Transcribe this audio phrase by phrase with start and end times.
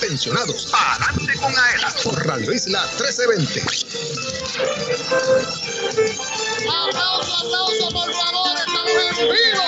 [0.00, 0.68] pensionados.
[0.72, 3.60] Adelante con AELA por Radio Isla 1320.
[6.68, 9.64] Aplauso, aplauso, por favor, estamos en vivo.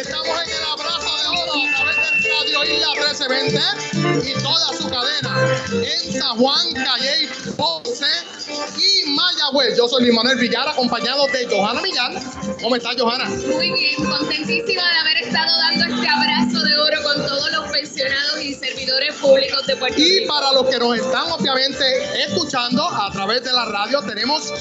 [0.00, 4.88] Estamos en el abrazo de oro a través de Radio Isla 1320 y toda su
[4.88, 5.32] cadena
[5.72, 8.06] en San Juan, Calle, Ponce
[8.76, 9.76] y Mayagüez.
[9.76, 12.14] Yo soy Luis Manuel Villar, acompañado de Johanna Millán.
[12.62, 13.24] ¿Cómo estás, Johanna?
[13.26, 16.99] Muy bien, contentísima de haber estado dando este abrazo de oro
[18.90, 20.34] servidores públicos de Puerto Y Rico.
[20.34, 24.52] para los que nos están obviamente escuchando a través de la radio, tenemos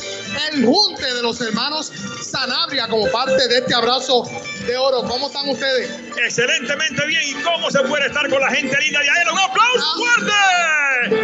[0.51, 4.23] el junte de los hermanos Sanabria como parte de este abrazo
[4.67, 5.03] de oro.
[5.03, 5.89] ¿Cómo están ustedes?
[6.17, 7.21] Excelentemente bien.
[7.25, 9.33] ¿Y cómo se puede estar con la gente linda de Aero?
[9.33, 10.31] ¡Un aplauso fuerte!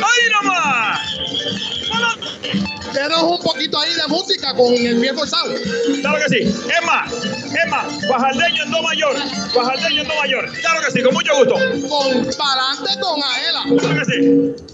[0.03, 0.99] ¡Ahí nomás!
[2.95, 5.53] Denos un poquito ahí de música con el pie forzado.
[6.01, 6.37] Claro que sí.
[6.43, 7.11] Es más,
[8.07, 9.15] Guajaldeño en Do mayor.
[9.53, 10.51] Guajaldeño en Do mayor.
[10.61, 11.55] Claro que sí, con mucho gusto.
[11.89, 13.63] Con Palante con Aela.
[13.79, 14.65] Claro que sí.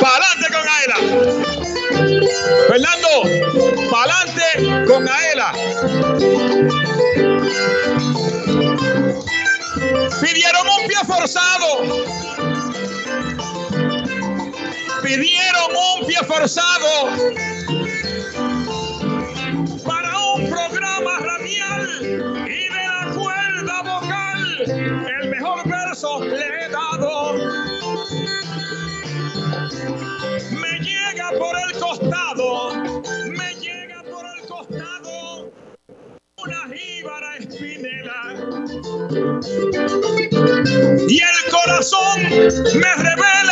[0.00, 0.96] Pa'lante con Aela.
[2.68, 3.12] Fernando,
[3.90, 5.52] pa'lante con Aela.
[10.20, 11.68] Pidieron un pie forzado.
[15.02, 17.08] Pidieron un pie forzado
[19.84, 21.88] para un programa radial
[22.46, 24.60] y de la cuerda vocal.
[25.20, 27.34] El mejor verso le he dado.
[30.52, 32.74] Me llega por el costado,
[33.26, 35.52] me llega por el costado
[36.38, 38.34] una jíbara espinela.
[41.08, 42.22] Y el corazón
[42.74, 43.51] me revela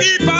[0.00, 0.39] tarde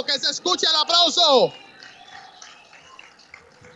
[0.00, 1.52] Que se escuche el aplauso.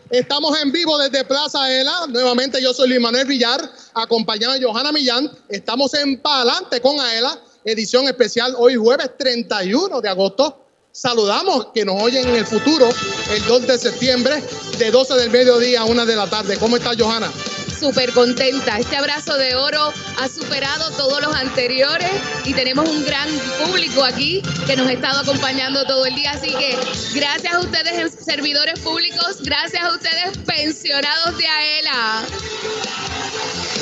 [0.09, 2.07] Estamos en vivo desde Plaza Ela.
[2.09, 3.61] Nuevamente yo soy Luis Manuel Villar,
[3.93, 5.31] acompañado de Johanna Millán.
[5.51, 10.65] Estamos en Palante con Aela, edición especial hoy jueves 31 de agosto.
[10.91, 12.89] Saludamos que nos oyen en el futuro,
[13.31, 14.43] el 2 de septiembre,
[14.79, 16.57] de 12 del mediodía a 1 de la tarde.
[16.57, 17.31] ¿Cómo está Johanna?
[17.79, 18.79] Súper contenta.
[18.79, 22.11] Este abrazo de oro ha superado todos los anteriores
[22.45, 23.29] y tenemos un gran
[23.65, 26.33] público aquí que nos ha estado acompañando todo el día.
[26.33, 26.77] Así que
[27.15, 32.23] gracias a ustedes, servidores públicos, gracias a ustedes, pensionados de AELA.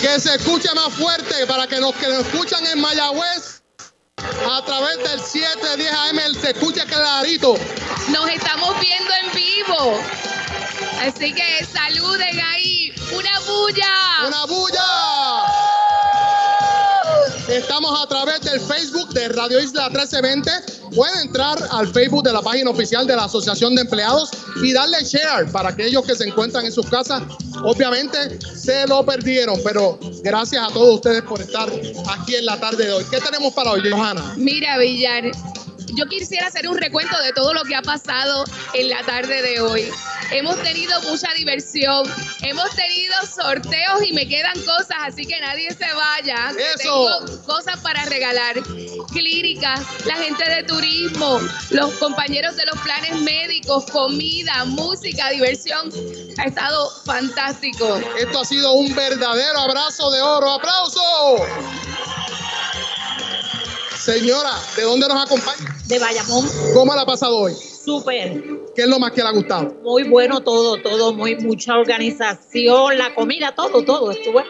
[0.00, 3.62] Que se escuche más fuerte para que los que nos escuchan en Mayagüez
[4.50, 7.56] a través del 710 AM se escuche clarito.
[8.08, 10.00] Nos estamos viendo en vivo.
[11.00, 12.83] Así que saluden ahí.
[13.12, 14.26] Una bulla.
[14.26, 14.84] ¡Una bulla!
[17.48, 20.50] Estamos a través del Facebook de Radio Isla 1320.
[20.94, 24.30] Pueden entrar al Facebook de la página oficial de la Asociación de Empleados
[24.62, 27.22] y darle share para aquellos que se encuentran en sus casas.
[27.62, 31.68] Obviamente se lo perdieron, pero gracias a todos ustedes por estar
[32.08, 33.04] aquí en la tarde de hoy.
[33.10, 34.34] ¿Qué tenemos para hoy, Johanna?
[34.36, 35.24] Mira, Villar,
[35.96, 38.44] yo quisiera hacer un recuento de todo lo que ha pasado
[38.74, 39.90] en la tarde de hoy.
[40.30, 42.06] Hemos tenido mucha diversión,
[42.42, 46.52] hemos tenido sorteos y me quedan cosas, así que nadie se vaya.
[46.56, 47.08] que ¡Eso!
[47.26, 48.54] Tengo cosas para regalar,
[49.12, 55.90] clínicas, la gente de turismo, los compañeros de los planes médicos, comida, música, diversión.
[56.38, 58.00] Ha estado fantástico.
[58.18, 60.52] Esto ha sido un verdadero abrazo de oro.
[60.52, 61.46] ¡Aplauso!
[64.04, 65.76] Señora, ¿de dónde nos acompaña?
[65.86, 67.54] de Bayamón, ¿Cómo la ha pasado hoy?
[67.54, 68.42] súper,
[68.74, 69.74] ¿Qué es lo más que le ha gustado?
[69.82, 74.42] muy bueno todo, todo, muy mucha organización, la comida, todo, todo, estuvo.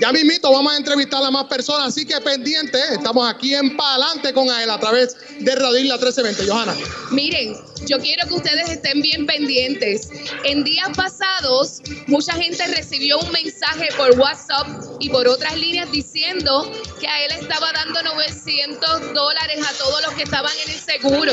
[0.00, 4.32] Ya mismito vamos a entrevistar a más personas, así que pendientes, estamos aquí en Palante
[4.32, 6.46] con él a través de Radio Isla 1320.
[6.46, 6.76] Johanna,
[7.10, 10.08] Miren, yo quiero que ustedes estén bien pendientes.
[10.44, 14.66] En días pasados, mucha gente recibió un mensaje por WhatsApp
[15.00, 16.70] y por otras líneas diciendo
[17.00, 21.32] que a él estaba dando 900 dólares a todos los que estaban en el seguro.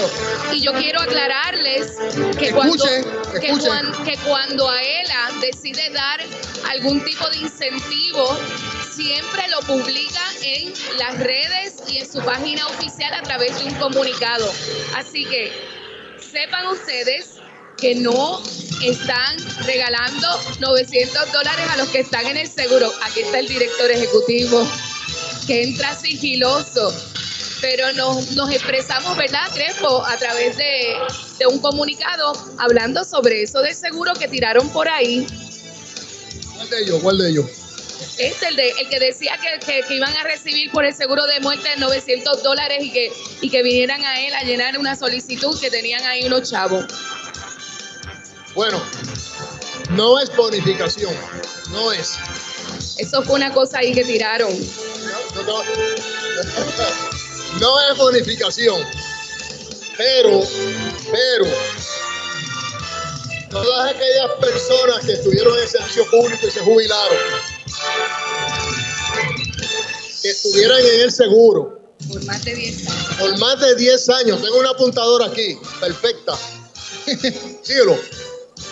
[0.53, 1.91] Y yo quiero aclararles
[2.39, 3.67] que, cuando, Escuche, que, escuche.
[3.67, 6.21] cuan- que cuando AELA decide dar
[6.69, 8.37] algún tipo de incentivo,
[8.91, 13.73] siempre lo publica en las redes y en su página oficial a través de un
[13.75, 14.51] comunicado.
[14.95, 15.51] Así que
[16.35, 17.35] sepan ustedes
[17.77, 18.43] que no
[18.83, 20.27] están regalando
[20.59, 22.91] 900 dólares a los que están en el seguro.
[23.03, 24.67] Aquí está el director ejecutivo
[25.47, 26.93] que entra sigiloso.
[27.61, 30.05] Pero nos, expresamos, ¿verdad, Crespo?
[30.05, 30.95] A través de,
[31.39, 35.25] de un comunicado hablando sobre eso del seguro que tiraron por ahí.
[36.57, 36.99] ¿cuál de ellos?
[37.01, 37.45] ¿Cuál de ellos?
[38.17, 41.25] Este, el, de, el que decía que, que- que iban a recibir por el seguro
[41.27, 45.59] de muerte 900 dólares y que, y que vinieran a él a llenar una solicitud
[45.59, 46.85] que tenían ahí unos chavos.
[48.53, 48.81] Bueno,
[49.89, 51.13] no es bonificación,
[51.71, 52.13] no es.
[52.97, 54.49] Eso fue una cosa ahí que tiraron.
[55.35, 55.63] No, no,
[57.59, 58.81] no es bonificación,
[59.97, 60.41] pero,
[61.11, 61.45] pero,
[63.51, 67.17] todas aquellas personas que estuvieron en el servicio público y se jubilaron,
[70.21, 71.81] que estuvieran en el seguro.
[72.07, 73.15] Por más de 10 años.
[73.19, 76.37] por más de 10 años, tengo una apuntadora aquí, perfecta,
[77.63, 77.97] síguelo,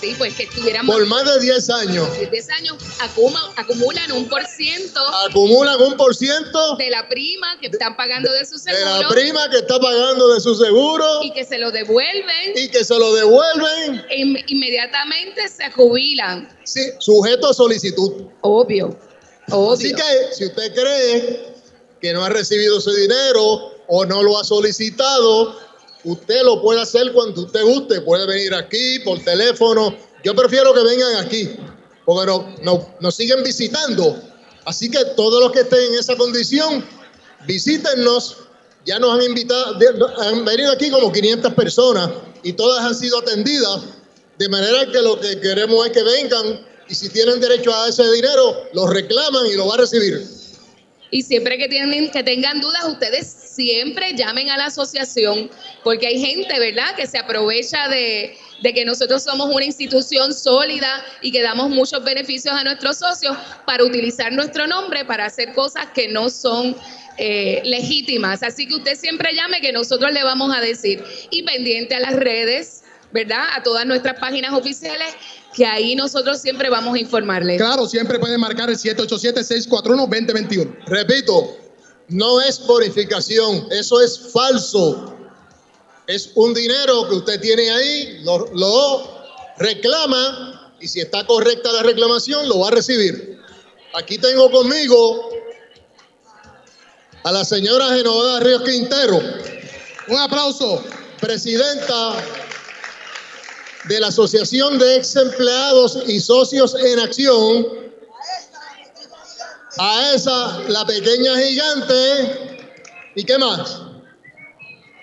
[0.04, 4.46] Sí, pues que estuviéramos por más de 10 años, 10 años acuma- acumulan un por
[4.46, 8.98] ciento acumulan un por ciento de la prima que están pagando de su de la
[8.98, 12.84] seguro prima que está pagando de su seguro y que se lo devuelven y que
[12.84, 16.50] se lo devuelven e in- inmediatamente se jubilan.
[16.66, 18.26] sí, sujeto a solicitud.
[18.42, 18.98] Obvio,
[19.52, 19.74] obvio.
[19.74, 21.54] Así que si usted cree
[22.02, 25.58] que no ha recibido ese dinero o no lo ha solicitado,
[26.04, 28.02] usted lo puede hacer cuando usted guste.
[28.02, 29.96] Puede venir aquí por teléfono.
[30.24, 31.50] Yo prefiero que vengan aquí
[32.06, 34.22] porque no- no- nos siguen visitando.
[34.66, 36.86] Así que todos los que estén en esa condición,
[37.48, 38.38] visítennos.
[38.86, 39.78] Ya nos han invitado,
[40.20, 42.10] han venido aquí como 500 personas
[42.44, 43.82] y todas han sido atendidas.
[44.38, 48.04] De manera que lo que queremos es que vengan y si tienen derecho a ese
[48.12, 50.28] dinero, lo reclaman y lo va a recibir.
[51.14, 55.48] Y siempre que, tienen, que tengan dudas, ustedes siempre llamen a la asociación,
[55.84, 61.32] porque hay gente, ¿verdad?, que se aprovecha de, que nosotros somos una institución sólida y
[61.32, 66.08] que damos muchos beneficios a nuestros socios para utilizar nuestro nombre para hacer cosas que
[66.08, 66.76] no son
[67.20, 68.42] eh, legítimas.
[68.42, 71.04] Así que usted siempre llame que nosotros le vamos a decir.
[71.30, 75.14] Y pendiente a las redes, ¿verdad?, a todas nuestras páginas oficiales,
[75.54, 77.62] que ahí nosotros siempre vamos a informarles.
[77.62, 80.86] Claro, siempre pueden marcar el 787-641-2021.
[80.88, 81.58] Repito,
[82.10, 85.16] no es bonificación, eso es falso.
[86.08, 89.24] Es un dinero que usted tiene ahí, lo, lo
[89.58, 93.40] reclama y si está correcta la reclamación, lo va a recibir.
[93.94, 95.30] Aquí tengo conmigo
[97.24, 99.22] a la señora Genoveva Ríos Quintero,
[100.10, 100.84] Un aplauso.
[101.22, 102.16] presidenta
[103.86, 107.68] de la Asociación de Ex Empleados y Socios en Acción
[109.78, 112.70] A esa, la pequeña gigante.
[113.16, 113.82] ¿Y qué más?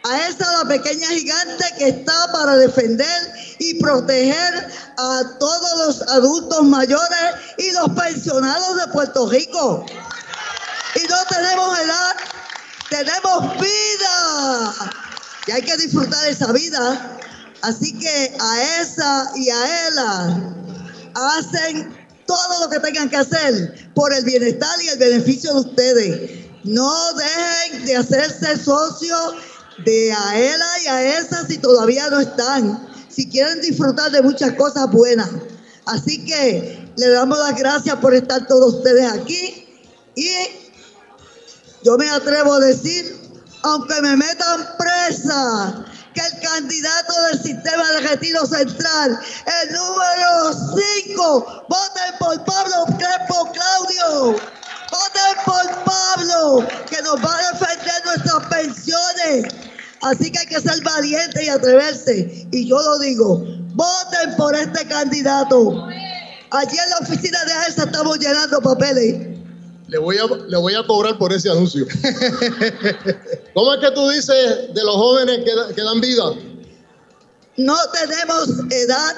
[0.04, 6.62] A esa la pequeña gigante que está para defender y proteger a todos los adultos
[6.62, 9.84] mayores y los pensionados de Puerto Rico.
[10.94, 12.16] Y no tenemos edad,
[12.88, 14.74] tenemos vida.
[15.46, 17.19] Y hay que disfrutar esa vida.
[17.62, 20.54] Así que a esa y a ella
[21.14, 26.30] hacen todo lo que tengan que hacer por el bienestar y el beneficio de ustedes.
[26.64, 29.34] No dejen de hacerse socios
[29.84, 34.90] de Aela y a esa si todavía no están, si quieren disfrutar de muchas cosas
[34.90, 35.30] buenas.
[35.86, 39.66] Así que le damos las gracias por estar todos ustedes aquí
[40.14, 40.30] y
[41.82, 43.16] yo me atrevo a decir,
[43.62, 45.86] aunque me metan presa,
[46.26, 49.18] el candidato del sistema de retiro central,
[49.62, 50.52] el número
[51.06, 54.40] 5, voten por Pablo Crespo Claudio.
[54.90, 59.54] Voten por Pablo, que nos va a defender nuestras pensiones.
[60.02, 62.46] Así que hay que ser valiente y atreverse.
[62.50, 65.86] Y yo lo digo, voten por este candidato.
[66.50, 69.39] Allí en la oficina de AESA estamos llenando papeles.
[69.90, 71.84] Le voy a, le voy a cobrar por ese anuncio.
[73.54, 76.32] ¿Cómo es que tú dices de los jóvenes que, que dan vida?
[77.56, 79.16] No tenemos edad,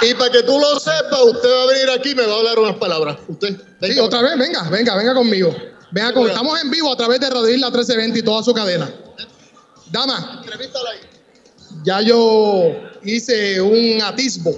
[0.01, 2.37] Y para que tú lo sepas, usted va a venir aquí y me va a
[2.37, 3.17] hablar unas palabras.
[3.27, 5.55] Usted, Sí, otra vez, venga, venga, venga conmigo.
[5.91, 8.89] Venga con, estamos en vivo a través de Radio Isla 1320 y toda su cadena.
[9.91, 10.99] Dama, Entrevístala ahí.
[11.83, 12.71] Ya yo
[13.03, 14.51] hice un atisbo.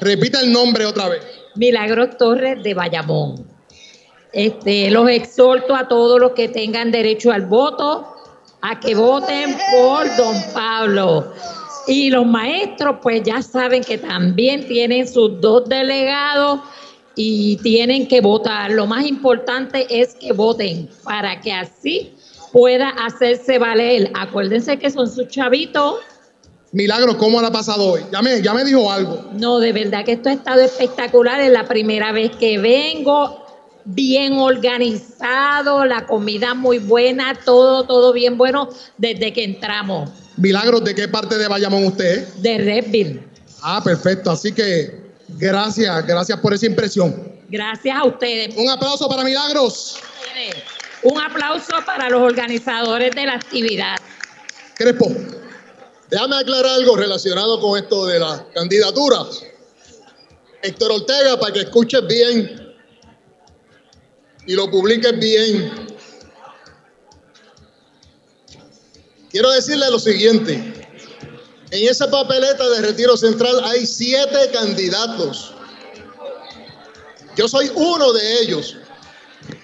[0.00, 1.20] Repita el nombre otra vez.
[1.54, 3.46] Milagros Torres de Bayamón.
[4.32, 8.06] Este, los exhorto a todos los que tengan derecho al voto
[8.62, 11.32] a que voten por don Pablo.
[11.86, 16.60] Y los maestros, pues ya saben que también tienen sus dos delegados
[17.16, 18.70] y tienen que votar.
[18.70, 22.14] Lo más importante es que voten para que así
[22.52, 24.10] pueda hacerse valer.
[24.14, 25.96] Acuérdense que son sus chavitos.
[26.72, 28.02] Milagro, ¿cómo le ha pasado hoy?
[28.12, 29.30] Ya me, ya me dijo algo.
[29.32, 31.40] No, de verdad que esto ha estado espectacular.
[31.40, 33.44] Es la primera vez que vengo.
[33.84, 40.94] Bien organizado, la comida muy buena, todo, todo bien bueno desde que entramos Milagros, ¿de
[40.94, 42.42] qué parte de Bayamón usted es?
[42.42, 43.22] de Redville.
[43.62, 44.30] Ah, perfecto.
[44.30, 47.30] Así que gracias, gracias por esa impresión.
[47.48, 48.54] Gracias a ustedes.
[48.56, 49.98] Un aplauso para Milagros.
[51.02, 53.96] Un aplauso para los organizadores de la actividad.
[54.76, 55.10] Crespo.
[56.10, 59.42] Déjame aclarar algo relacionado con esto de las candidaturas.
[60.62, 62.74] Héctor Ortega, para que escuches bien
[64.46, 65.88] y lo publiques bien.
[69.30, 70.54] Quiero decirle lo siguiente.
[71.70, 75.54] En esa papeleta de retiro central hay siete candidatos.
[77.36, 78.76] Yo soy uno de ellos.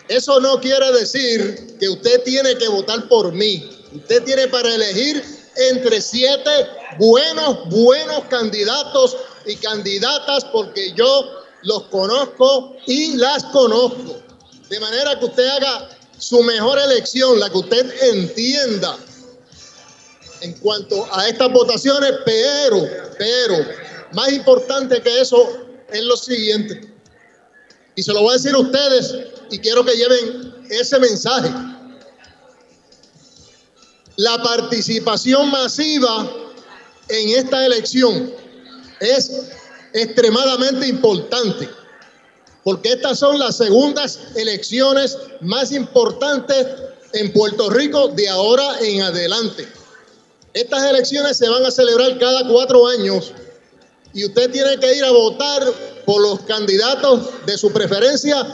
[0.06, 3.68] Eso no quiere decir que usted tiene que votar por mí.
[3.92, 6.50] Usted tiene para elegir entre siete
[6.98, 14.20] buenos, buenos candidatos y candidatas porque yo los conozco y las conozco.
[14.68, 18.96] De manera que usted haga su mejor elección, la que usted entienda
[20.40, 22.82] en cuanto a estas votaciones, pero,
[23.18, 23.56] pero,
[24.12, 26.92] más importante que eso es lo siguiente.
[27.94, 29.14] Y se lo voy a decir a ustedes
[29.50, 31.48] y quiero que lleven ese mensaje.
[34.16, 36.30] La participación masiva
[37.08, 38.32] en esta elección
[39.00, 39.30] es
[39.92, 41.68] extremadamente importante,
[42.64, 46.66] porque estas son las segundas elecciones más importantes
[47.12, 49.68] en Puerto Rico de ahora en adelante.
[50.54, 53.32] Estas elecciones se van a celebrar cada cuatro años
[54.14, 55.62] y usted tiene que ir a votar
[56.06, 58.46] por los candidatos de su preferencia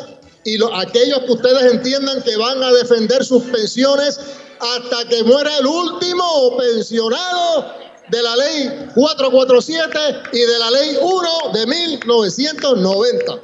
[0.44, 4.18] y lo- aquellos que ustedes entiendan que van a defender sus pensiones
[4.62, 7.66] hasta que muera el último pensionado
[8.08, 9.98] de la ley 447
[10.32, 13.40] y de la ley 1 de 1990.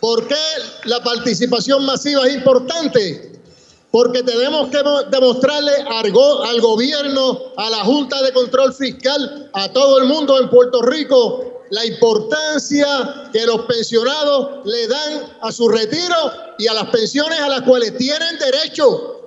[0.00, 0.36] ¿Por qué
[0.84, 3.32] la participación masiva es importante?
[3.90, 9.98] Porque tenemos que mo- demostrarle al gobierno, a la Junta de Control Fiscal, a todo
[9.98, 16.16] el mundo en Puerto Rico, la importancia que los pensionados le dan a su retiro
[16.58, 19.19] y a las pensiones a las cuales tienen derecho.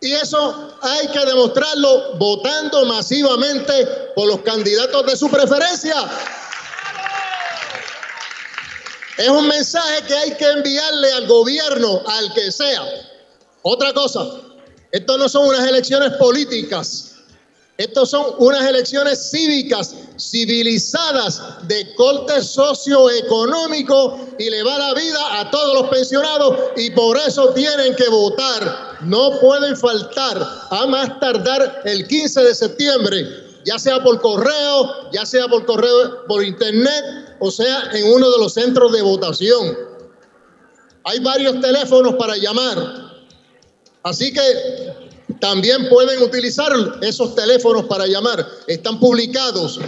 [0.00, 5.94] Y eso hay que demostrarlo votando masivamente por los candidatos de su preferencia.
[9.18, 12.82] Es un mensaje que hay que enviarle al gobierno, al que sea.
[13.60, 14.26] Otra cosa,
[14.90, 17.09] esto no son unas elecciones políticas.
[17.80, 25.50] Estos son unas elecciones cívicas, civilizadas, de corte socioeconómico y le va la vida a
[25.50, 28.98] todos los pensionados y por eso tienen que votar.
[29.00, 33.26] No pueden faltar a más tardar el 15 de septiembre,
[33.64, 38.38] ya sea por correo, ya sea por correo por internet, o sea, en uno de
[38.40, 39.74] los centros de votación.
[41.04, 43.10] Hay varios teléfonos para llamar.
[44.02, 44.89] Así que
[45.40, 48.46] también pueden utilizar esos teléfonos para llamar.
[48.66, 49.80] Están publicados.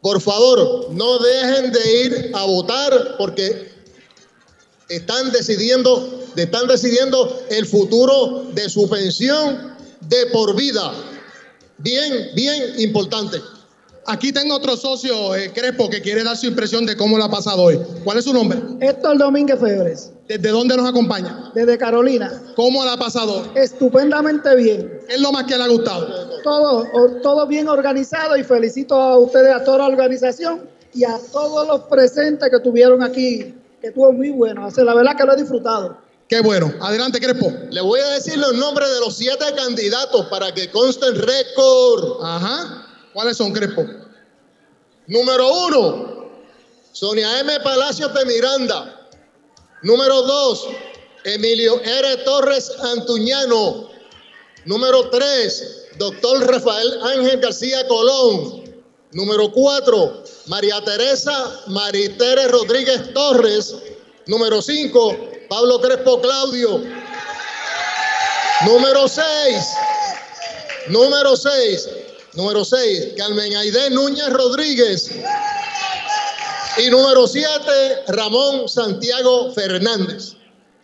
[0.00, 3.72] Por favor, no dejen de ir a votar porque
[4.88, 10.92] están decidiendo, están decidiendo el futuro de su pensión de por vida.
[11.78, 13.40] Bien, bien importante.
[14.06, 17.30] Aquí tengo otro socio, eh, Crespo, que quiere dar su impresión de cómo lo ha
[17.30, 17.80] pasado hoy.
[18.04, 18.60] ¿Cuál es su nombre?
[18.80, 21.50] Héctor Domínguez Febres, ¿Desde dónde nos acompaña?
[21.54, 22.42] desde Carolina.
[22.54, 23.48] ¿Cómo la ha pasado hoy?
[23.54, 25.00] Estupendamente bien.
[25.08, 26.06] ¿Qué es lo más que le ha gustado?
[26.42, 26.86] Todo,
[27.22, 31.80] todo bien organizado y felicito a ustedes, a toda la organización y a todos los
[31.82, 34.66] presentes que tuvieron aquí, que estuvo muy bueno.
[34.66, 35.96] O sea, la verdad que lo he disfrutado.
[36.28, 36.72] Qué bueno.
[36.80, 37.52] Adelante, Crespo.
[37.70, 42.22] Le voy a decir los nombres de los siete candidatos para que conste en récord.
[42.22, 42.83] Ajá.
[43.14, 43.86] ¿Cuáles son, Crespo?
[45.06, 46.30] Número uno,
[46.92, 47.60] Sonia M.
[47.60, 49.08] Palacios de Miranda.
[49.82, 50.66] Número dos,
[51.22, 52.16] Emilio R.
[52.24, 53.88] Torres Antuñano.
[54.64, 58.64] Número tres, doctor Rafael Ángel García Colón.
[59.12, 63.76] Número cuatro, María Teresa Maritere Rodríguez Torres.
[64.26, 65.16] Número cinco,
[65.48, 66.82] Pablo Crespo Claudio.
[68.66, 69.68] Número seis,
[70.88, 71.88] número seis,
[72.36, 75.10] número seis, Carmen Aide Núñez Rodríguez.
[76.76, 80.36] Y número siete, Ramón Santiago Fernández.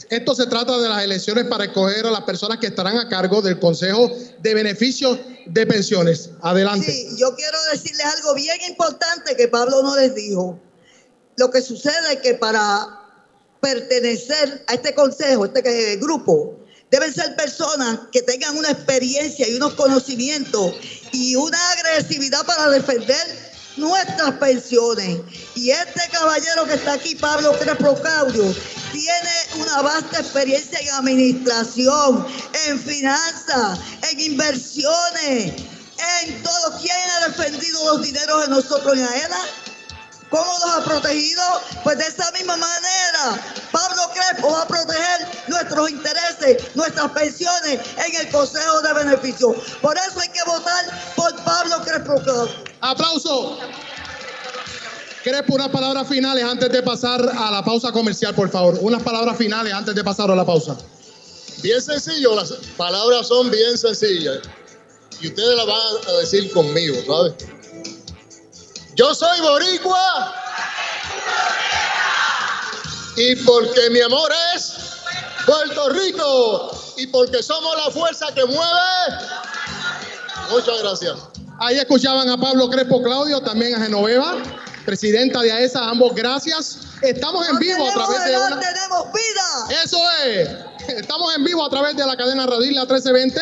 [0.09, 3.43] Esto se trata de las elecciones para escoger a las personas que estarán a cargo
[3.43, 4.11] del Consejo
[4.41, 6.31] de Beneficios de Pensiones.
[6.43, 6.91] Adelante.
[6.91, 10.59] Sí, yo quiero decirles algo bien importante que Pablo no les dijo.
[11.37, 13.01] Lo que sucede es que para
[13.61, 16.60] pertenecer a este consejo, este grupo,
[16.91, 20.75] deben ser personas que tengan una experiencia y unos conocimientos
[21.13, 25.21] y una agresividad para defender nuestras pensiones.
[25.55, 28.55] Y este caballero que está aquí, Pablo Crespo Claudio,
[28.93, 32.27] tiene una vasta experiencia en administración,
[32.67, 33.79] en finanzas,
[34.11, 35.55] en inversiones,
[36.25, 36.81] en todo.
[36.81, 39.41] ¿Quién ha defendido los dineros de nosotros en AELA?
[40.29, 41.43] ¿Cómo los ha protegido?
[41.83, 48.21] Pues de esa misma manera, Pablo Crespo va a proteger nuestros intereses, nuestras pensiones en
[48.21, 49.57] el Consejo de Beneficios.
[49.81, 52.49] Por eso hay que votar por Pablo Crespo.
[52.81, 53.59] Aplauso.
[55.23, 58.79] Crespo, unas palabras finales antes de pasar a la pausa comercial, por favor.
[58.81, 60.77] Unas palabras finales antes de pasar a la pausa.
[61.63, 64.39] Bien sencillo, las palabras son bien sencillas.
[65.21, 65.79] Y ustedes las van
[66.09, 67.35] a decir conmigo, ¿sabes?
[68.95, 70.35] Yo soy boricua.
[73.21, 74.73] Y porque mi amor es
[75.45, 76.71] Puerto Rico.
[76.97, 79.19] Y porque somos la fuerza que mueve.
[80.51, 81.17] Muchas gracias.
[81.59, 84.43] Ahí escuchaban a Pablo Crespo Claudio, también a Genoveva,
[84.87, 86.79] presidenta de AESA, ambos gracias.
[87.03, 88.59] Estamos en vivo a través de una...
[88.59, 89.83] tenemos vida.
[89.85, 90.49] Eso es.
[90.89, 93.41] Estamos en vivo a través de la cadena Radil La 1320.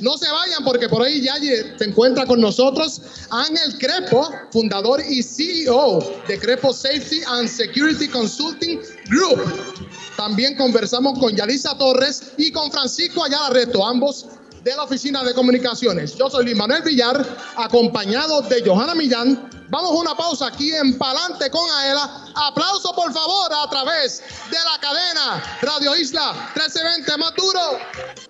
[0.00, 5.22] No se vayan porque por ahí ya se encuentra con nosotros Ángel Crespo, fundador y
[5.22, 8.80] CEO de Crespo Safety and Security Consulting
[9.10, 9.40] Group.
[10.16, 14.26] También conversamos con Yalisa Torres y con Francisco Ayala Reto, ambos
[14.62, 16.16] de la Oficina de Comunicaciones.
[16.16, 19.50] Yo soy Luis Manuel Villar, acompañado de Johanna Millán.
[19.70, 22.26] Vamos a una pausa aquí en Palante con Aela.
[22.34, 28.29] Aplauso por favor a través de la cadena Radio Isla 1320 más duro.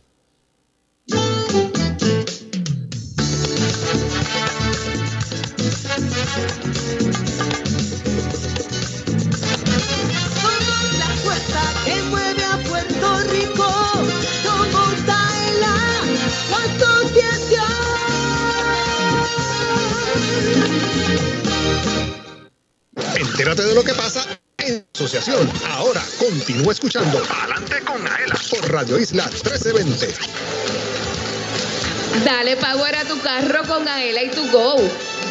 [23.41, 24.23] Entérate de lo que pasa
[24.59, 25.51] en asociación.
[25.71, 30.13] Ahora continúa escuchando Adelante con Aela por Radio Isla 1320.
[32.23, 34.77] Dale power a tu carro con Aela y tu Go.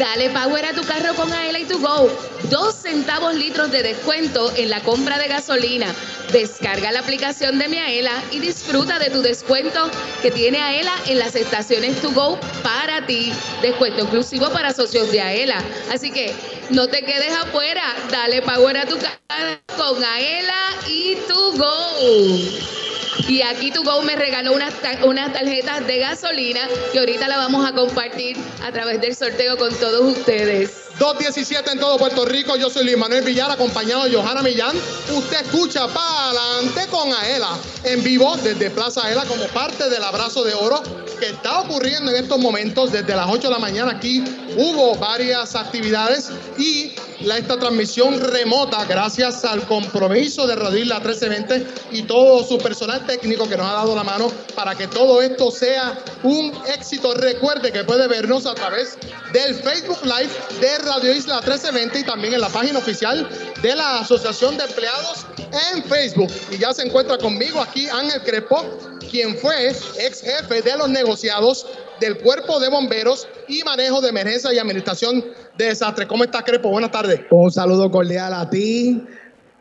[0.01, 2.09] Dale power a tu carro con Aela y tu Go.
[2.45, 5.95] Dos centavos litros de descuento en la compra de gasolina.
[6.33, 9.91] Descarga la aplicación de mi Aela y disfruta de tu descuento
[10.23, 13.31] que tiene Aela en las estaciones to go para ti.
[13.61, 15.63] Descuento exclusivo para socios de Aela.
[15.93, 16.35] Así que
[16.71, 17.83] no te quedes afuera.
[18.11, 23.00] Dale power a tu carro con Aela y tu Go.
[23.29, 26.61] Y aquí tu me regaló unas, ta- unas tarjetas de gasolina
[26.93, 30.90] que ahorita la vamos a compartir a través del sorteo con todos ustedes.
[31.01, 32.57] 217 en todo Puerto Rico.
[32.57, 34.77] Yo soy Luis Manuel Villar, acompañado de Johanna Millán.
[35.17, 40.53] Usted escucha Pa'lante con Aela en vivo desde Plaza Aela como parte del abrazo de
[40.53, 40.83] oro
[41.19, 43.93] que está ocurriendo en estos momentos desde las 8 de la mañana.
[43.93, 44.23] Aquí
[44.59, 51.67] hubo varias actividades y la, esta transmisión remota, gracias al compromiso de Radio Isla 1320
[51.93, 55.51] y todo su personal técnico que nos ha dado la mano para que todo esto
[55.51, 57.13] sea un éxito.
[57.15, 58.97] Recuerde que puede vernos a través
[59.33, 63.29] del Facebook Live de Radio Isla 1320 y también en la página oficial
[63.63, 65.25] de la Asociación de Empleados
[65.73, 66.27] en Facebook.
[66.51, 68.65] Y ya se encuentra conmigo aquí Ángel Crespo,
[69.09, 71.65] quien fue ex jefe de los negociados
[72.01, 75.25] del Cuerpo de Bomberos y Manejo de Emergencia y Administración
[75.57, 76.09] de Desastres.
[76.09, 76.71] ¿Cómo está Crespo?
[76.71, 77.21] Buenas tardes.
[77.31, 79.01] Un saludo cordial a ti,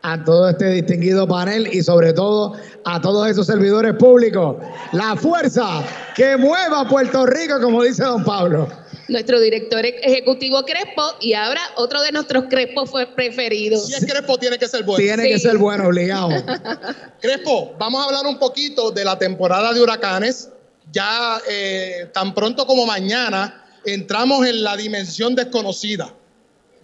[0.02, 4.56] a todo este distinguido panel y sobre todo a todos esos servidores públicos.
[4.90, 5.84] La fuerza
[6.16, 8.68] que mueva Puerto Rico, como dice don Pablo.
[9.10, 13.88] Nuestro director ejecutivo Crespo y ahora otro de nuestros Crespo fue preferidos.
[13.88, 15.04] Si es Crespo, tiene que ser bueno.
[15.04, 16.28] Tiene que ser bueno, obligado.
[17.20, 20.50] Crespo, vamos a hablar un poquito de la temporada de huracanes.
[20.92, 26.14] Ya eh, tan pronto como mañana entramos en la dimensión desconocida.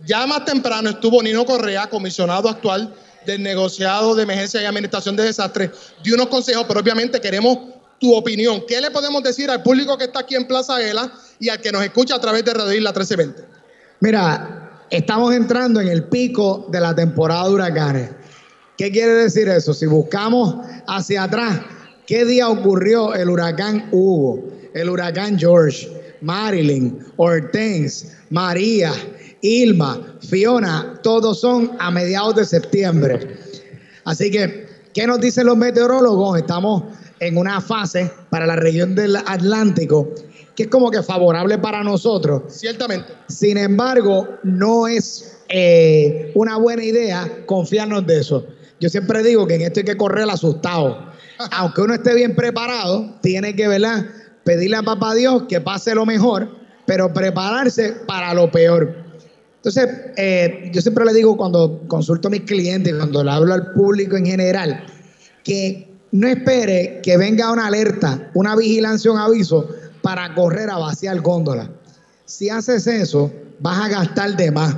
[0.05, 2.93] Ya más temprano estuvo Nino Correa, comisionado actual
[3.25, 5.71] del negociado de emergencia y administración de desastres,
[6.03, 7.59] dio unos consejos, pero obviamente queremos
[8.01, 8.65] tu opinión.
[8.67, 11.73] ¿Qué le podemos decir al público que está aquí en Plaza Ela y al que
[11.73, 13.45] nos escucha a través de Radio Isla 1320?
[14.01, 18.11] Mira, estamos entrando en el pico de la temporada de huracanes.
[18.77, 19.73] ¿Qué quiere decir eso?
[19.73, 21.61] Si buscamos hacia atrás,
[22.07, 24.45] ¿qué día ocurrió el huracán Hugo,
[24.75, 25.89] el huracán George,
[26.21, 28.93] Marilyn, Hortense, María,
[29.41, 31.01] Ilma, Fiona?
[31.03, 33.39] Todos son a mediados de septiembre.
[34.05, 36.39] Así que, ¿qué nos dicen los meteorólogos?
[36.39, 36.83] Estamos
[37.19, 40.13] en una fase para la región del Atlántico
[40.57, 42.45] que es como que favorable para nosotros.
[42.49, 43.13] Ciertamente.
[43.29, 48.47] Sin embargo, no es eh, una buena idea confiarnos de eso.
[48.81, 51.13] Yo siempre digo que en esto hay que correr asustado.
[51.53, 54.07] Aunque uno esté bien preparado, tiene que ¿verdad?
[54.45, 56.49] pedirle a papá Dios que pase lo mejor,
[56.87, 59.05] pero prepararse para lo peor.
[59.57, 63.73] Entonces, eh, yo siempre le digo cuando consulto a mis clientes, cuando le hablo al
[63.73, 64.87] público en general,
[65.45, 69.69] que no espere que venga una alerta, una vigilancia, un aviso
[70.07, 71.69] para correr a vaciar góndola.
[72.27, 74.77] Si haces eso, vas a gastar de más.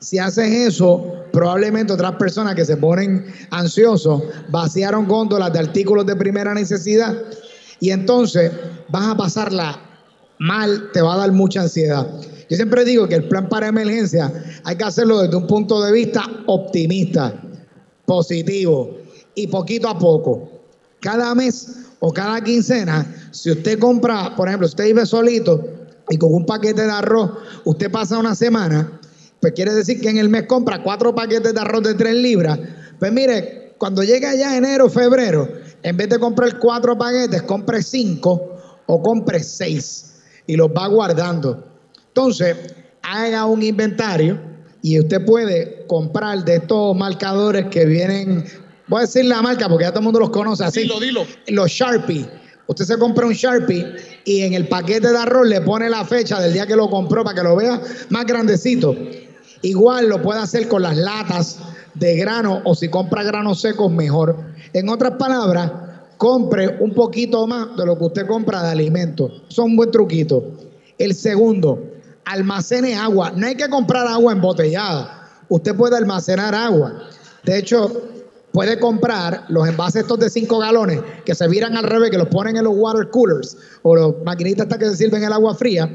[0.00, 6.16] Si haces eso, probablemente otras personas que se ponen ansiosos vaciaron góndolas de artículos de
[6.16, 7.16] primera necesidad
[7.78, 8.50] y entonces
[8.88, 9.80] vas a pasarla
[10.40, 12.08] mal, te va a dar mucha ansiedad.
[12.48, 14.32] Yo siempre digo que el plan para emergencia
[14.64, 17.40] hay que hacerlo desde un punto de vista optimista,
[18.04, 18.98] positivo
[19.36, 20.50] y poquito a poco.
[20.98, 25.62] Cada mes o cada quincena, si usted compra, por ejemplo, usted vive solito
[26.08, 27.30] y con un paquete de arroz,
[27.64, 29.00] usted pasa una semana,
[29.40, 32.58] pues quiere decir que en el mes compra cuatro paquetes de arroz de tres libras.
[32.98, 35.48] Pues mire, cuando llega ya enero, febrero,
[35.82, 41.64] en vez de comprar cuatro paquetes, compre cinco o compre seis y los va guardando.
[42.08, 42.56] Entonces,
[43.02, 44.38] haga un inventario
[44.82, 48.44] y usted puede comprar de estos marcadores que vienen,
[48.90, 50.82] voy a decir la marca porque ya todo el mundo los conoce así.
[50.82, 51.26] Dilo, dilo.
[51.46, 52.28] Los Sharpie
[52.70, 53.84] Usted se compra un Sharpie
[54.24, 57.24] y en el paquete de arroz le pone la fecha del día que lo compró
[57.24, 58.94] para que lo vea más grandecito.
[59.62, 61.58] Igual lo puede hacer con las latas
[61.94, 64.36] de grano o si compra granos secos mejor.
[64.72, 65.72] En otras palabras,
[66.16, 69.32] compre un poquito más de lo que usted compra de alimentos.
[69.50, 70.44] Eso es un buen truquito.
[70.96, 71.82] El segundo,
[72.24, 73.32] almacene agua.
[73.34, 75.28] No hay que comprar agua embotellada.
[75.48, 77.02] Usted puede almacenar agua.
[77.42, 78.00] De hecho,
[78.52, 82.28] puede comprar los envases estos de 5 galones que se viran al revés, que los
[82.28, 85.94] ponen en los water coolers o los maquinitas estas que se sirven el agua fría.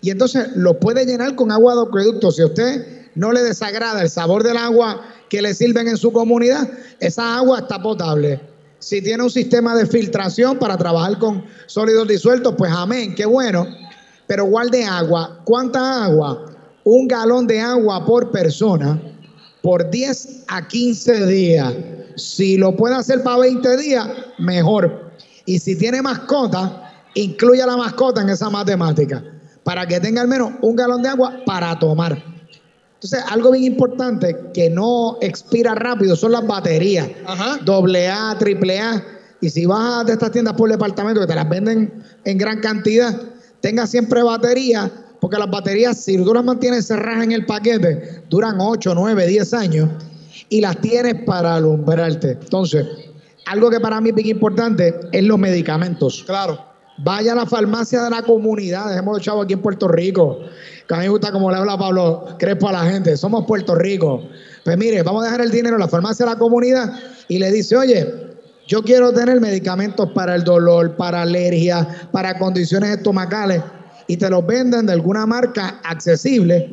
[0.00, 2.30] Y entonces los puede llenar con agua de acueducto.
[2.30, 6.12] Si a usted no le desagrada el sabor del agua que le sirven en su
[6.12, 6.68] comunidad,
[7.00, 8.40] esa agua está potable.
[8.80, 13.66] Si tiene un sistema de filtración para trabajar con sólidos disueltos, pues amén, qué bueno.
[14.26, 15.40] Pero guarde agua.
[15.44, 16.52] ¿Cuánta agua?
[16.84, 19.00] Un galón de agua por persona
[19.64, 21.74] por 10 a 15 días.
[22.16, 24.06] Si lo puede hacer para 20 días,
[24.38, 25.10] mejor.
[25.46, 29.24] Y si tiene mascota, incluya la mascota en esa matemática
[29.62, 32.22] para que tenga al menos un galón de agua para tomar.
[32.92, 37.08] Entonces, algo bien importante que no expira rápido son las baterías.
[37.64, 39.02] Doble A, triple A.
[39.40, 43.18] Y si vas de estas tiendas por departamento que te las venden en gran cantidad,
[43.60, 44.92] tenga siempre batería,
[45.24, 49.54] porque las baterías, si tú las mantienes cerradas en el paquete, duran 8, 9, 10
[49.54, 49.88] años
[50.50, 52.32] y las tienes para alumbrarte.
[52.32, 52.86] Entonces,
[53.46, 56.24] algo que para mí es bien importante es los medicamentos.
[56.26, 56.62] Claro.
[56.98, 60.40] Vaya a la farmacia de la comunidad, dejemos los chavos aquí en Puerto Rico.
[60.86, 63.74] Que a mí me gusta como le habla Pablo Crespo a la gente, somos Puerto
[63.74, 64.24] Rico.
[64.62, 66.92] Pues mire, vamos a dejar el dinero en la farmacia de la comunidad
[67.28, 68.12] y le dice, oye,
[68.66, 73.62] yo quiero tener medicamentos para el dolor, para alergia, para condiciones estomacales
[74.06, 76.68] y te los venden de alguna marca accesible.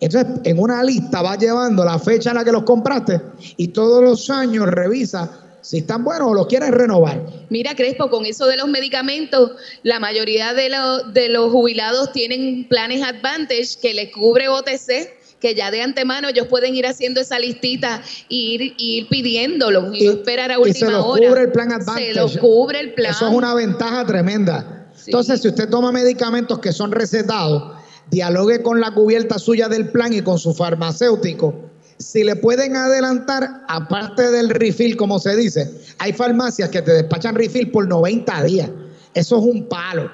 [0.00, 3.20] Entonces, en una lista vas llevando la fecha en la que los compraste
[3.56, 7.22] y todos los años revisa si están buenos o los quieres renovar.
[7.48, 12.68] Mira, Crespo, con eso de los medicamentos, la mayoría de, los de los jubilados tienen
[12.68, 17.38] planes Advantage que les cubre OTC que ya de antemano ellos pueden ir haciendo esa
[17.38, 21.28] listita y ir, ir pidiéndolo y, esperar a Y se última los hora.
[21.28, 22.06] cubre el plan Advantage.
[22.06, 23.10] Se los cubre el plan.
[23.10, 24.73] Eso es una ventaja tremenda.
[25.06, 27.74] Entonces, si usted toma medicamentos que son recetados,
[28.10, 31.54] dialogue con la cubierta suya del plan y con su farmacéutico.
[31.98, 37.34] Si le pueden adelantar, aparte del refill, como se dice, hay farmacias que te despachan
[37.34, 38.70] refill por 90 días.
[39.14, 40.10] Eso es un palo.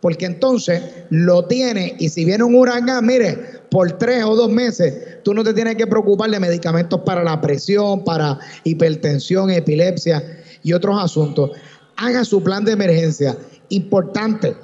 [0.00, 5.22] Porque entonces lo tiene y si viene un huracán, mire, por tres o dos meses,
[5.24, 10.22] tú no te tienes que preocupar de medicamentos para la presión, para hipertensión, epilepsia
[10.62, 11.52] y otros asuntos.
[11.96, 13.36] Haga su plan de emergencia.
[13.70, 14.56] Importante.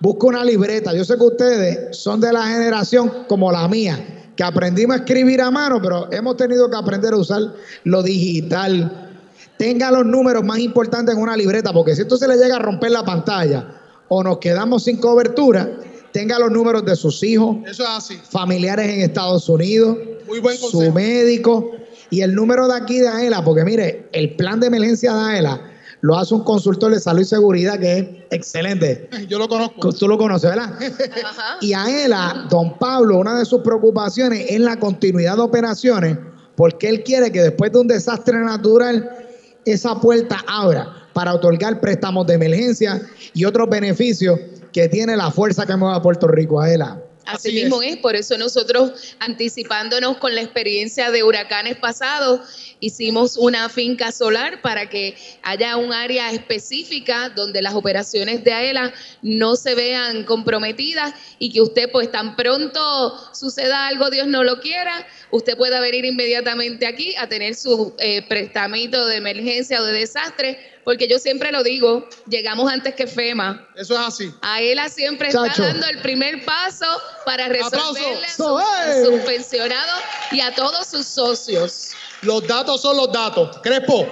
[0.00, 0.94] Busca una libreta.
[0.94, 5.40] Yo sé que ustedes son de la generación como la mía, que aprendimos a escribir
[5.40, 7.40] a mano, pero hemos tenido que aprender a usar
[7.84, 9.10] lo digital.
[9.56, 12.58] Tenga los números más importantes en una libreta, porque si esto se le llega a
[12.58, 13.66] romper la pantalla
[14.08, 15.70] o nos quedamos sin cobertura,
[16.12, 18.18] tenga los números de sus hijos, Eso es así.
[18.28, 21.72] familiares en Estados Unidos, Muy buen su médico
[22.10, 25.60] y el número de aquí de AELA, porque mire, el plan de emergencia de AELA
[26.06, 29.10] lo hace un consultor de salud y seguridad que es excelente.
[29.28, 29.92] Yo lo conozco.
[29.92, 30.78] Tú lo conoces, ¿verdad?
[31.60, 36.16] Y AELA, don Pablo, una de sus preocupaciones es la continuidad de operaciones,
[36.54, 39.10] porque él quiere que después de un desastre natural,
[39.64, 43.02] esa puerta abra para otorgar préstamos de emergencia
[43.34, 44.38] y otros beneficios
[44.72, 47.02] que tiene la fuerza que mueve a Puerto Rico, AELA.
[47.26, 47.96] Así, mismo es.
[47.96, 52.40] por eso nosotros anticipándonos con la experiencia de huracanes pasados,
[52.80, 58.94] hicimos una finca solar para que haya un área específica donde las operaciones de AELA
[59.22, 62.80] no se vean comprometidas y que usted pues tan pronto
[63.34, 68.22] suceda algo, Dios no lo quiera, usted pueda venir inmediatamente aquí a tener su eh,
[68.28, 73.66] prestamito de emergencia o de desastre, porque yo siempre lo digo, llegamos antes que FEMA.
[73.74, 74.32] Eso es así.
[74.40, 75.48] AELA siempre Chacho.
[75.48, 76.86] está dando el primer paso
[77.24, 78.36] para resolverle a, Aplauso.
[78.36, 81.88] su- a sus pensionados y a todos sus socios.
[82.22, 83.58] Los datos son los datos.
[83.64, 84.06] Crespo,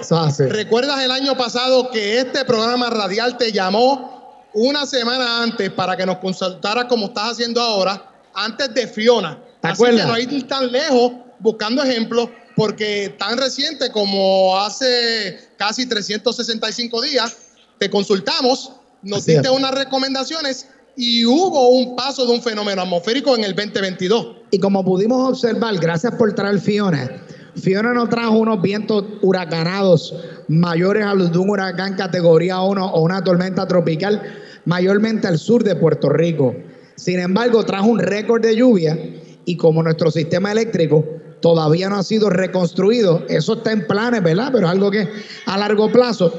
[0.49, 6.05] ¿recuerdas el año pasado que este programa radial te llamó una semana antes para que
[6.05, 9.37] nos consultaras como estás haciendo ahora, antes de Fiona?
[9.61, 10.01] ¿Te Así acuerdas?
[10.01, 17.37] que no ir tan lejos buscando ejemplos, porque tan reciente como hace casi 365 días,
[17.77, 19.53] te consultamos, nos Así diste es.
[19.53, 24.27] unas recomendaciones y hubo un paso de un fenómeno atmosférico en el 2022.
[24.51, 27.23] Y como pudimos observar, gracias por traer Fiona,
[27.55, 30.13] Fiona nos trajo unos vientos huracanados
[30.47, 34.21] mayores a los de un huracán categoría 1 o una tormenta tropical,
[34.65, 36.55] mayormente al sur de Puerto Rico.
[36.95, 38.97] Sin embargo, trajo un récord de lluvia
[39.45, 41.05] y como nuestro sistema eléctrico
[41.41, 44.49] todavía no ha sido reconstruido, eso está en planes, ¿verdad?
[44.53, 45.07] Pero es algo que
[45.45, 46.33] a largo plazo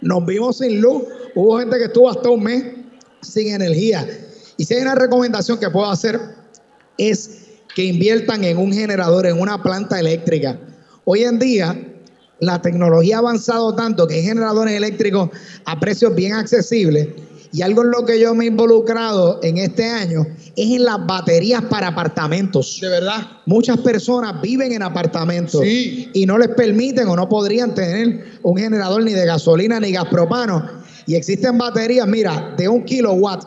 [0.00, 1.02] nos vimos sin luz
[1.34, 2.64] hubo gente que estuvo hasta un mes
[3.22, 4.06] sin energía.
[4.56, 6.18] Y si hay una recomendación que puedo hacer
[6.98, 7.42] es
[7.74, 10.58] que inviertan en un generador, en una planta eléctrica.
[11.04, 11.78] Hoy en día
[12.40, 15.30] la tecnología ha avanzado tanto que hay generadores eléctricos
[15.66, 17.08] a precios bien accesibles.
[17.56, 21.06] Y algo en lo que yo me he involucrado en este año es en las
[21.06, 22.78] baterías para apartamentos.
[22.82, 23.16] De verdad.
[23.46, 26.10] Muchas personas viven en apartamentos Sí.
[26.12, 30.04] y no les permiten o no podrían tener un generador ni de gasolina ni gas
[30.10, 30.66] propano.
[31.06, 33.46] Y existen baterías, mira, de un kilowatt,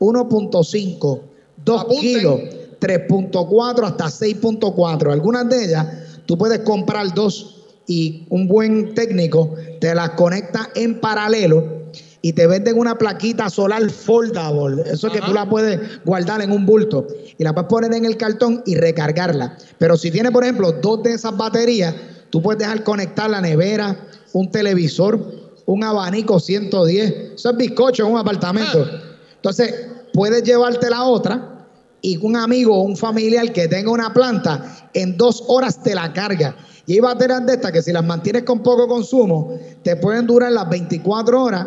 [0.00, 1.20] 1.5,
[1.62, 2.00] 2 Apunten.
[2.00, 2.40] kilos,
[2.80, 5.12] 3.4 hasta 6.4.
[5.12, 5.86] Algunas de ellas
[6.24, 11.81] tú puedes comprar dos y un buen técnico te las conecta en paralelo
[12.24, 14.82] y te venden una plaquita solar foldable.
[14.86, 18.04] Eso es que tú la puedes guardar en un bulto y la puedes poner en
[18.04, 19.58] el cartón y recargarla.
[19.78, 21.94] Pero si tienes, por ejemplo, dos de esas baterías,
[22.30, 23.96] tú puedes dejar conectar la nevera,
[24.32, 25.18] un televisor,
[25.66, 27.34] un abanico 110.
[27.34, 28.86] Eso es bizcocho en un apartamento.
[29.34, 29.74] Entonces,
[30.14, 31.66] puedes llevarte la otra
[32.02, 36.12] y un amigo o un familiar que tenga una planta, en dos horas te la
[36.12, 36.56] carga.
[36.86, 40.52] Y hay baterías de estas que si las mantienes con poco consumo, te pueden durar
[40.52, 41.66] las 24 horas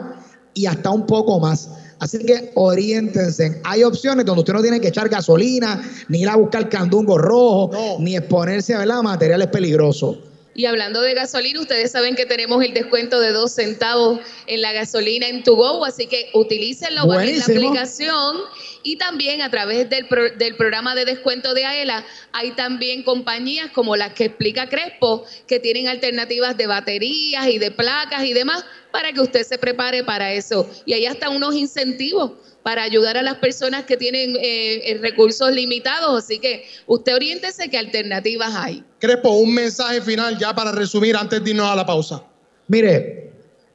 [0.56, 1.70] y hasta un poco más.
[2.00, 3.62] Así que oriéntense.
[3.64, 7.70] Hay opciones donde usted no tiene que echar gasolina, ni ir a buscar candungo rojo,
[7.72, 8.00] No.
[8.00, 9.00] ni exponerse ¿verdad?
[9.00, 10.18] a materiales peligrosos.
[10.58, 14.72] Y hablando de gasolina, ustedes saben que tenemos el descuento de dos centavos en la
[14.72, 18.38] gasolina en To Go, así que utilícenlo, bajen la aplicación
[18.82, 23.70] y también a través del, pro- del programa de descuento de AELA hay también compañías
[23.72, 28.64] como las que explica Crespo que tienen alternativas de baterías y de placas y demás
[28.92, 30.70] para que usted se prepare para eso.
[30.86, 32.32] Y hay hasta unos incentivos
[32.66, 37.70] para ayudar a las personas que tienen eh, eh, recursos limitados, así que usted oriéntese
[37.70, 38.84] qué alternativas hay.
[38.98, 42.24] Crespo, un mensaje final ya para resumir antes de irnos a la pausa.
[42.68, 43.30] Mire,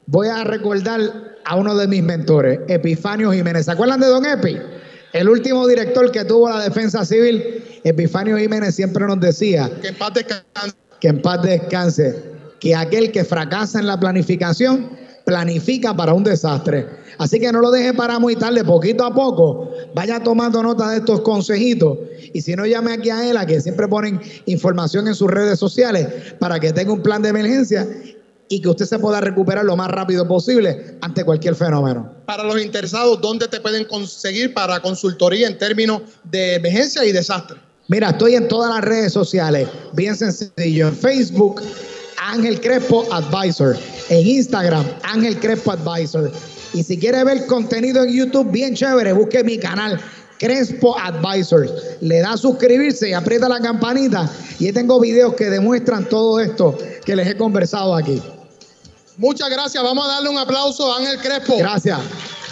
[0.07, 0.99] voy a recordar
[1.45, 3.63] a uno de mis mentores, Epifanio Jiménez.
[3.67, 4.57] ¿Se acuerdan de Don Epi?
[5.13, 9.95] El último director que tuvo la defensa civil, Epifanio Jiménez siempre nos decía Que en
[9.95, 10.75] paz descanse.
[10.99, 12.23] que en paz descanse,
[12.59, 14.89] que aquel que fracasa en la planificación,
[15.23, 16.99] planifica para un desastre.
[17.21, 20.97] Así que no lo deje para muy tarde, poquito a poco, vaya tomando nota de
[20.97, 21.99] estos consejitos
[22.33, 26.07] y si no llame aquí a ELA, que siempre ponen información en sus redes sociales
[26.39, 27.87] para que tenga un plan de emergencia
[28.49, 32.11] y que usted se pueda recuperar lo más rápido posible ante cualquier fenómeno.
[32.25, 37.59] Para los interesados, ¿dónde te pueden conseguir para consultoría en términos de emergencia y desastre?
[37.87, 40.87] Mira, estoy en todas las redes sociales, bien sencillo.
[40.87, 41.61] En Facebook,
[42.17, 43.77] Ángel Crespo Advisor.
[44.09, 46.31] En Instagram, Ángel Crespo Advisor.
[46.73, 49.99] Y si quiere ver contenido en YouTube, bien chévere, busque mi canal.
[50.37, 51.71] Crespo Advisors.
[52.01, 54.27] Le da a suscribirse y aprieta la campanita.
[54.59, 58.21] Y ahí tengo videos que demuestran todo esto que les he conversado aquí.
[59.17, 59.83] Muchas gracias.
[59.83, 61.99] Vamos a darle un aplauso a Ángel Crespo, Gracias.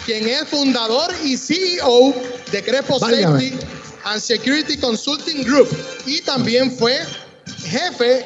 [0.06, 2.14] quien es fundador y CEO
[2.52, 3.50] de Crespo Válgame.
[3.50, 3.66] Safety
[4.04, 5.68] and Security Consulting Group.
[6.06, 6.96] Y también fue
[7.64, 8.24] jefe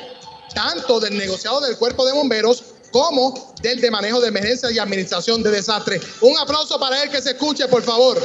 [0.54, 2.62] tanto del negociado del Cuerpo de Bomberos
[2.94, 6.00] como del de manejo de emergencias y administración de desastres.
[6.20, 8.24] Un aplauso para él que se escuche, por favor.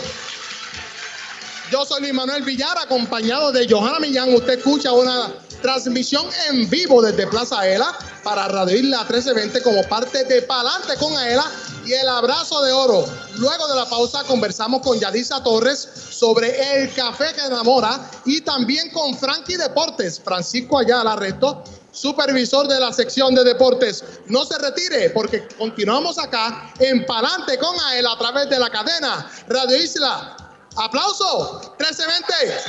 [1.72, 4.32] Yo soy Luis Manuel Villar, acompañado de Johanna Millán.
[4.32, 10.24] Usted escucha una transmisión en vivo desde Plaza Aela para Radio Isla 1320 como parte
[10.26, 11.46] de Palante con Aela
[11.84, 13.06] y el abrazo de oro.
[13.38, 18.92] Luego de la pausa conversamos con Yadisa Torres sobre el café que enamora y también
[18.92, 24.04] con Frankie Deportes, Francisco Ayala Resto, supervisor de la sección de deportes.
[24.28, 29.30] No se retire porque continuamos acá en Palante con Aela a través de la cadena
[29.48, 30.38] Radio Isla
[30.78, 31.76] ¡Aplauso!
[31.78, 32.62] ¡1320!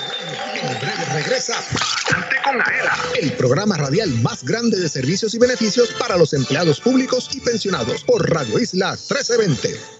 [0.63, 1.55] En breve regresa
[2.09, 6.81] Palante con Aela, el programa radial más grande de servicios y beneficios para los empleados
[6.81, 10.00] públicos y pensionados por Radio Isla 1320.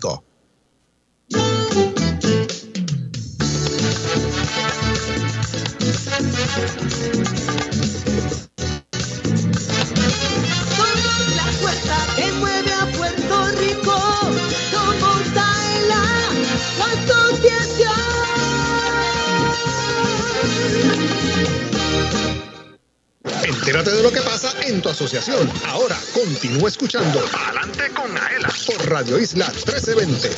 [0.01, 0.21] Somos
[24.41, 25.51] pasa en tu asociación.
[25.67, 30.29] Ahora continúa escuchando Adelante con Aela por Radio Isla 1320.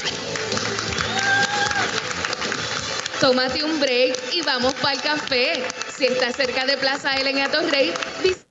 [3.22, 5.64] Tómate un break y vamos para el café.
[5.96, 8.44] Si estás cerca de Plaza Ellen en Atorrey, visita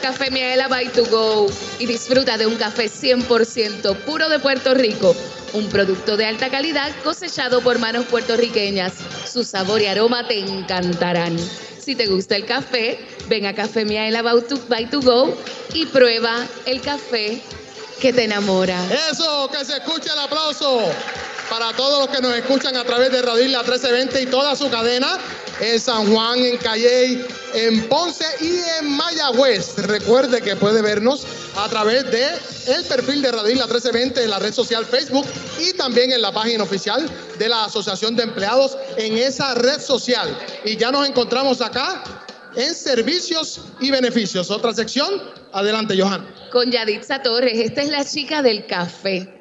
[0.00, 1.46] Café Miaela by to go
[1.78, 5.16] y disfruta de un café 100% puro de Puerto Rico.
[5.52, 8.92] Un producto de alta calidad cosechado por manos puertorriqueñas.
[9.30, 11.36] Su sabor y aroma te encantarán.
[11.82, 15.34] Si te gusta el café, ven a Café Miaela by to, go
[15.72, 17.40] y prueba el café
[18.00, 18.84] que te enamora.
[19.10, 20.82] Eso, que se escuche el aplauso
[21.48, 24.70] para todos los que nos escuchan a través de Radio Isla 1320 y toda su
[24.70, 25.18] cadena
[25.60, 29.76] en San Juan, en Calley, en Ponce y en Mayagüez.
[29.78, 32.24] Recuerde que puede vernos a través de
[32.68, 35.26] el perfil de Radio Isla 1320 en la red social Facebook
[35.58, 37.08] y también en la página oficial
[37.38, 40.36] de la Asociación de Empleados en esa red social.
[40.64, 42.02] Y ya nos encontramos acá
[42.56, 44.50] en servicios y beneficios.
[44.50, 45.22] Otra sección.
[45.52, 46.26] Adelante, Johan.
[46.52, 47.58] con Yaditza Torres.
[47.58, 49.39] Esta es la chica del café.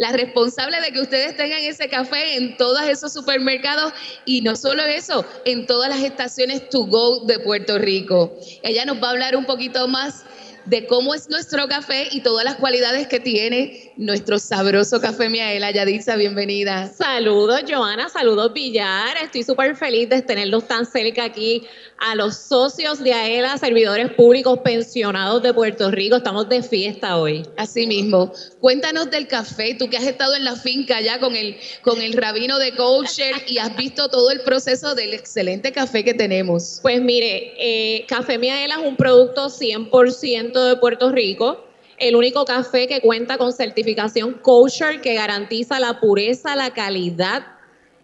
[0.00, 3.92] La responsable de que ustedes tengan ese café en todos esos supermercados
[4.24, 8.34] y no solo eso, en todas las estaciones to go de Puerto Rico.
[8.62, 10.24] Ella nos va a hablar un poquito más
[10.66, 15.70] de cómo es nuestro café y todas las cualidades que tiene nuestro sabroso café Miaela.
[15.70, 16.88] Yaditza, bienvenida.
[16.88, 19.16] Saludos, Joana, saludos, Villar.
[19.22, 21.66] Estoy súper feliz de tenerlos tan cerca aquí
[21.98, 26.16] a los socios de AELA, servidores públicos pensionados de Puerto Rico.
[26.16, 27.42] Estamos de fiesta hoy.
[27.56, 28.32] Así mismo.
[28.60, 32.14] Cuéntanos del café, tú que has estado en la finca ya con el, con el
[32.14, 36.78] rabino de kosher y has visto todo el proceso del excelente café que tenemos.
[36.82, 41.64] Pues mire, eh, Café Miaela es un producto 100% de Puerto Rico.
[41.98, 47.46] El único café que cuenta con certificación kosher que garantiza la pureza, la calidad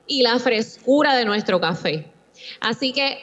[0.06, 2.06] y la frescura de nuestro café.
[2.60, 3.18] Así que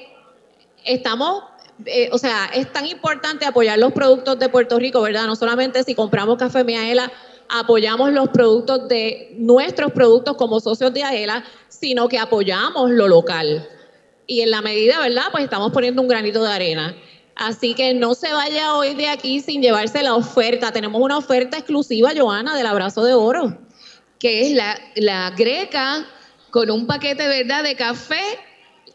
[0.84, 1.44] estamos,
[1.86, 5.28] eh, o sea, es tan importante apoyar los productos de Puerto Rico, ¿verdad?
[5.28, 7.12] No solamente si compramos café Miaela,
[7.50, 13.68] apoyamos los productos de nuestros productos como socios de AELA, sino que apoyamos lo local.
[14.26, 15.26] Y en la medida, ¿verdad?
[15.32, 16.96] Pues estamos poniendo un granito de arena.
[17.36, 20.72] Así que no se vaya hoy de aquí sin llevarse la oferta.
[20.72, 23.58] Tenemos una oferta exclusiva, Joana, del abrazo de oro.
[24.20, 26.06] Que es la, la greca
[26.52, 28.22] con un paquete, ¿verdad?, de café.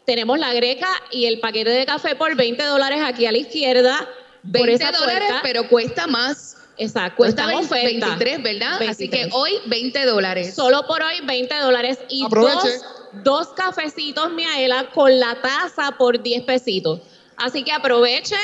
[0.05, 4.07] Tenemos la greca y el paquete de café por 20 dólares aquí a la izquierda.
[4.41, 6.55] por 20 esa dólares, pero cuesta más.
[6.77, 7.17] Exacto.
[7.17, 8.15] Cuesta está en oferta.
[8.15, 8.75] 23, ¿verdad?
[8.75, 9.09] Así 23.
[9.11, 10.55] que hoy 20 dólares.
[10.55, 12.55] Solo por hoy 20 dólares y Aproveche.
[12.55, 12.85] dos,
[13.23, 17.01] dos cafecitos Miaela con la taza por 10 pesitos.
[17.39, 18.35] Así que aproveche.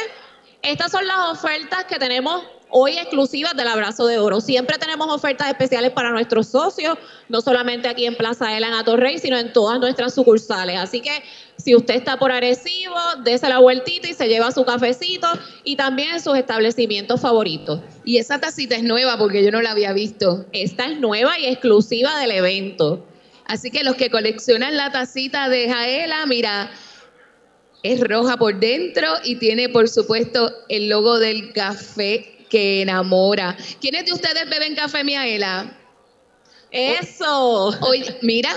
[0.61, 4.41] Estas son las ofertas que tenemos hoy exclusivas del Abrazo de Oro.
[4.41, 6.97] Siempre tenemos ofertas especiales para nuestros socios,
[7.29, 10.79] no solamente aquí en Plaza Ela en Atorrey, sino en todas nuestras sucursales.
[10.79, 11.23] Así que
[11.57, 15.27] si usted está por Arecibo, dése la vueltita y se lleva su cafecito
[15.63, 17.81] y también en sus establecimientos favoritos.
[18.03, 20.45] Y esa tacita es nueva porque yo no la había visto.
[20.51, 23.05] Esta es nueva y exclusiva del evento.
[23.45, 26.71] Así que los que coleccionan la tacita de Jaela, mira,
[27.93, 33.55] es roja por dentro y tiene, por supuesto, el logo del café que enamora.
[33.79, 35.77] ¿Quiénes de ustedes beben café Miaela?
[36.71, 37.67] Eso.
[37.81, 38.49] Hoy, mira,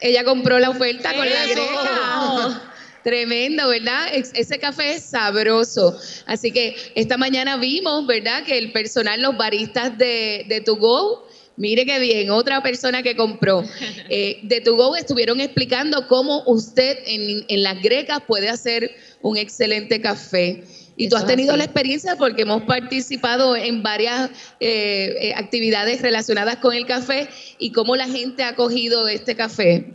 [0.00, 2.62] ella compró la oferta con la greca.
[3.02, 4.08] Tremendo, ¿verdad?
[4.12, 5.98] Es- Ese café es sabroso.
[6.26, 8.44] Así que esta mañana vimos, ¿verdad?
[8.44, 11.23] Que el personal, los baristas de, de To Go,
[11.56, 13.64] mire qué bien, otra persona que compró.
[14.08, 18.90] eh, de To Go estuvieron explicando cómo usted en, en las grecas puede hacer
[19.22, 20.64] un excelente café.
[20.96, 24.30] Y tú has tenido la experiencia porque hemos participado en varias
[24.60, 27.28] eh, eh, actividades relacionadas con el café
[27.58, 29.86] y cómo la gente ha acogido este café.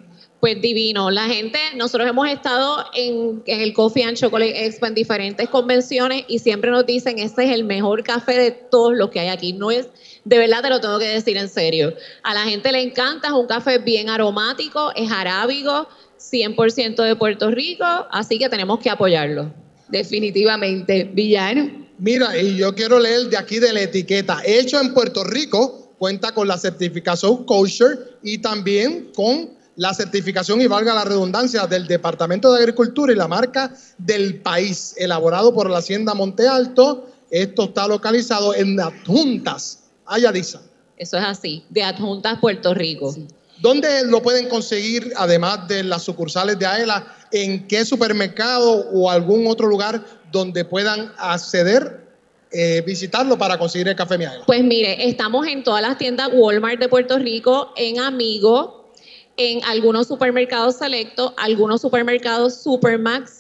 [0.42, 1.12] Pues divino.
[1.12, 6.24] La gente, nosotros hemos estado en, en el Coffee and Chocolate Expo en diferentes convenciones
[6.30, 9.52] y siempre nos dicen, este es el mejor café de todos los que hay aquí.
[9.52, 9.90] No es,
[10.26, 11.94] de verdad te lo tengo que decir en serio.
[12.24, 15.88] A la gente le encanta, es un café bien aromático, es arábigo,
[16.20, 19.52] 100% de Puerto Rico, así que tenemos que apoyarlo.
[19.88, 21.10] Definitivamente.
[21.14, 21.88] Villano.
[21.98, 24.42] Mira, y yo quiero leer de aquí de la etiqueta.
[24.46, 30.68] Hecho en Puerto Rico, cuenta con la certificación kosher y también con la certificación, y
[30.68, 35.78] valga la redundancia, del Departamento de Agricultura y la marca del país, elaborado por la
[35.78, 37.08] Hacienda Monte Alto.
[37.32, 39.79] Esto está localizado en Adjuntas,
[40.10, 40.62] Ayadiza.
[40.98, 43.16] Eso es así, de Adjuntas Puerto Rico.
[43.62, 47.16] ¿Dónde lo pueden conseguir, además de las sucursales de AELA?
[47.32, 52.06] ¿En qué supermercado o algún otro lugar donde puedan acceder,
[52.52, 54.46] eh, visitarlo para conseguir el café Miaela?
[54.46, 58.92] Pues mire, estamos en todas las tiendas Walmart de Puerto Rico, en Amigo,
[59.36, 63.39] en algunos supermercados selectos, algunos supermercados Supermax,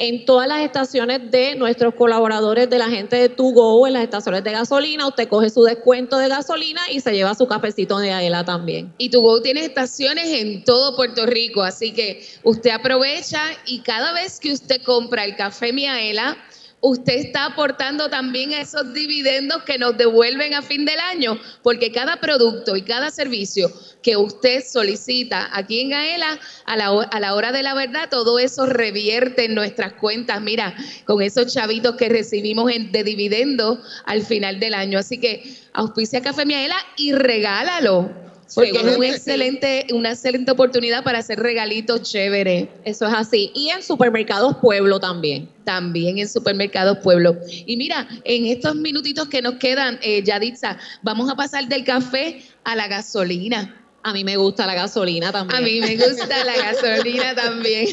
[0.00, 4.42] en todas las estaciones de nuestros colaboradores de la gente de To en las estaciones
[4.42, 5.06] de gasolina.
[5.06, 8.90] Usted coge su descuento de gasolina y se lleva su cafecito de Aela también.
[8.96, 14.14] Y tu Go tiene estaciones en todo Puerto Rico, así que usted aprovecha y cada
[14.14, 16.38] vez que usted compra el café Miaela,
[16.82, 21.92] usted está aportando también a esos dividendos que nos devuelven a fin del año, porque
[21.92, 23.70] cada producto y cada servicio
[24.02, 28.38] que usted solicita aquí en Aela, a la, a la hora de la verdad, todo
[28.38, 30.74] eso revierte en nuestras cuentas, mira,
[31.04, 34.98] con esos chavitos que recibimos en- de dividendos al final del año.
[34.98, 35.42] Así que
[35.74, 38.29] auspicia Café Miaela y regálalo.
[38.54, 42.68] Porque es un excelente, una excelente oportunidad para hacer regalitos chéveres.
[42.84, 43.52] Eso es así.
[43.54, 45.48] Y en supermercados Pueblo también.
[45.64, 47.36] También en supermercados Pueblo.
[47.48, 52.42] Y mira, en estos minutitos que nos quedan, eh, Yaditza, vamos a pasar del café
[52.64, 53.79] a la gasolina.
[54.02, 55.58] A mí me gusta la gasolina también.
[55.58, 57.88] A mí me gusta la gasolina también.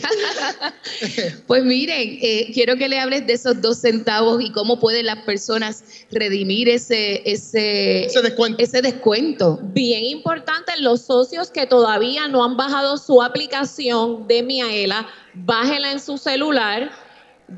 [1.48, 5.24] pues miren, eh, quiero que le hables de esos dos centavos y cómo pueden las
[5.24, 8.64] personas redimir ese, ese, Ese descuento.
[8.64, 9.60] ese descuento.
[9.62, 16.00] Bien importante, los socios que todavía no han bajado su aplicación de Miaela, bájela en
[16.00, 16.90] su celular,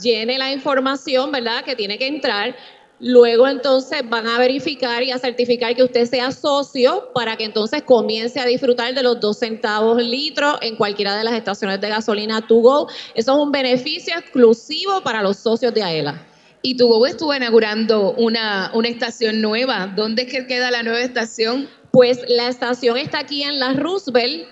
[0.02, 1.64] llene la información, ¿verdad?
[1.64, 2.56] Que tiene que entrar.
[3.02, 7.84] Luego entonces van a verificar y a certificar que usted sea socio para que entonces
[7.84, 12.46] comience a disfrutar de los dos centavos litro en cualquiera de las estaciones de gasolina
[12.46, 12.88] to go.
[13.16, 16.26] Eso es un beneficio exclusivo para los socios de AELA.
[16.62, 19.88] Y tu Go estuvo inaugurando una, una estación nueva.
[19.96, 21.70] ¿Dónde es que queda la nueva estación?
[21.92, 24.46] Pues la estación está aquí en la Roosevelt.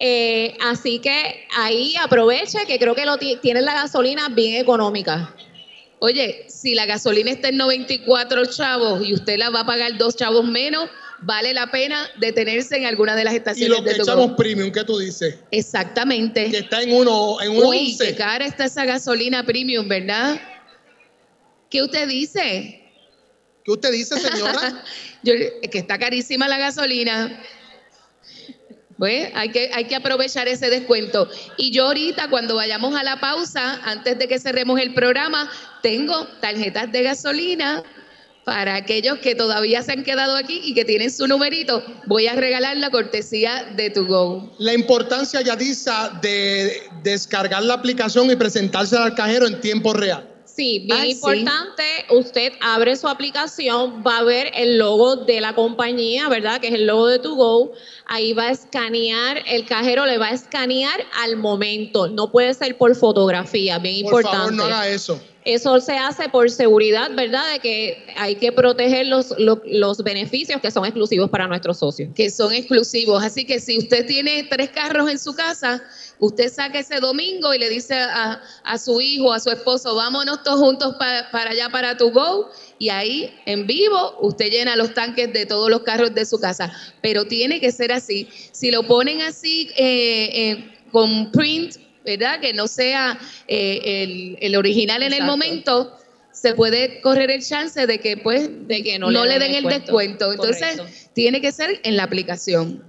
[0.00, 5.32] eh, así que ahí aproveche que creo que lo ti- tienen la gasolina bien económica.
[6.04, 10.16] Oye, si la gasolina está en 94 chavos y usted la va a pagar dos
[10.16, 10.90] chavos menos,
[11.20, 14.72] vale la pena detenerse en alguna de las Y estaciones lo que de echamos premium,
[14.72, 15.36] ¿qué tú dices?
[15.52, 16.50] Exactamente.
[16.50, 20.40] Que está en uno, en uno Uy, qué cara está esa gasolina premium, ¿verdad?
[21.70, 22.82] ¿Qué usted dice?
[23.64, 24.82] ¿Qué usted dice, señora?
[25.22, 25.34] Yo,
[25.70, 27.40] que está carísima la gasolina.
[29.02, 31.28] Pues hay que, hay que aprovechar ese descuento.
[31.56, 35.50] Y yo ahorita, cuando vayamos a la pausa, antes de que cerremos el programa,
[35.82, 37.82] tengo tarjetas de gasolina
[38.44, 41.82] para aquellos que todavía se han quedado aquí y que tienen su numerito.
[42.06, 44.54] Voy a regalar la cortesía de Tu Go.
[44.58, 50.31] La importancia, Yadisa, de descargar la aplicación y presentarse al cajero en tiempo real.
[50.54, 51.10] Sí, bien Ah, sí.
[51.12, 56.60] importante, usted abre su aplicación, va a ver el logo de la compañía, ¿verdad?
[56.60, 57.72] Que es el logo de To Go.
[58.06, 62.08] Ahí va a escanear, el cajero le va a escanear al momento.
[62.08, 64.36] No puede ser por fotografía, bien Por importante.
[64.36, 65.18] favor, no haga eso.
[65.44, 67.52] Eso se hace por seguridad, ¿verdad?
[67.52, 72.10] De que hay que proteger los, los, beneficios que son exclusivos para nuestros socios.
[72.14, 73.22] que son exclusivos.
[73.24, 75.82] Así que si usted tiene tres carros en su casa,
[76.20, 80.44] usted saca ese domingo y le dice a, a su hijo, a su esposo, vámonos
[80.44, 82.48] todos juntos pa- para allá, para tu go.
[82.78, 86.72] Y ahí, en vivo, usted llena los tanques de todos los carros de su casa.
[87.00, 88.28] Pero tiene que ser así.
[88.52, 92.40] Si lo ponen así eh, eh, con print, ¿verdad?
[92.40, 95.96] Que no sea eh, el, el original en el momento,
[96.32, 99.64] se puede correr el chance de que pues De que no, no, le den el
[99.64, 100.32] descuento.
[100.32, 100.86] Entonces, Correcto.
[101.14, 102.82] tiene que ser en la aplicación.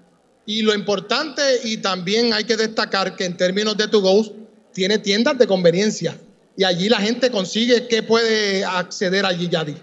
[0.45, 4.25] Y lo importante, y también hay que destacar que en términos de To Go,
[4.73, 6.17] tiene tiendas de conveniencia.
[6.57, 9.75] Y allí la gente consigue que puede acceder allí, Yadi.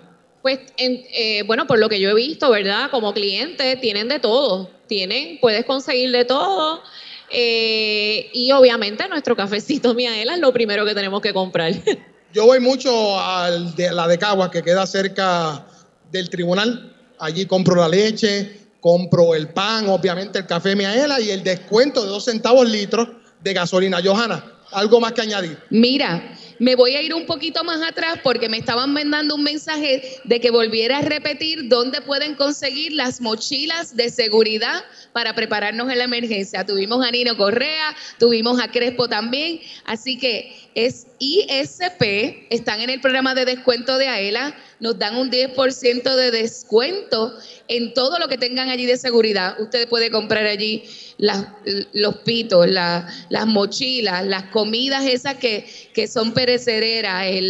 [0.43, 2.91] Pues, en- eh, bueno, por lo que yo he visto, ¿verdad?
[2.91, 4.71] Como cliente, tienen de todo.
[4.87, 6.83] Tienen, puedes conseguir de todo.
[7.31, 11.73] Eh, y obviamente nuestro cafecito Miaela es lo primero que tenemos que comprar.
[12.33, 15.67] Yo voy mucho a la de Caguas, que queda cerca
[16.13, 16.95] del tribunal.
[17.19, 22.09] Allí compro la leche, compro el pan, obviamente el café Miaela y el descuento de
[22.09, 23.09] dos centavos litros
[23.43, 24.01] de gasolina.
[24.03, 25.59] Johanna, ¿algo más que añadir?
[25.71, 30.21] Mira, me voy a ir un poquito más atrás porque me estaban mandando un mensaje
[30.25, 34.85] de que volviera a repetir dónde pueden conseguir las mochilas de seguridad
[35.15, 36.67] para prepararnos en la emergencia.
[36.67, 43.01] Tuvimos a Nino Correa, tuvimos a Crespo también, así que es ISP, están en el
[43.01, 47.37] programa de descuento de AELA, nos dan un 10% de descuento
[47.69, 49.61] en todo lo que tengan allí de seguridad.
[49.61, 50.83] Usted puede comprar allí
[51.93, 56.33] los pitos, la- las mochilas, las comidas esas que, que son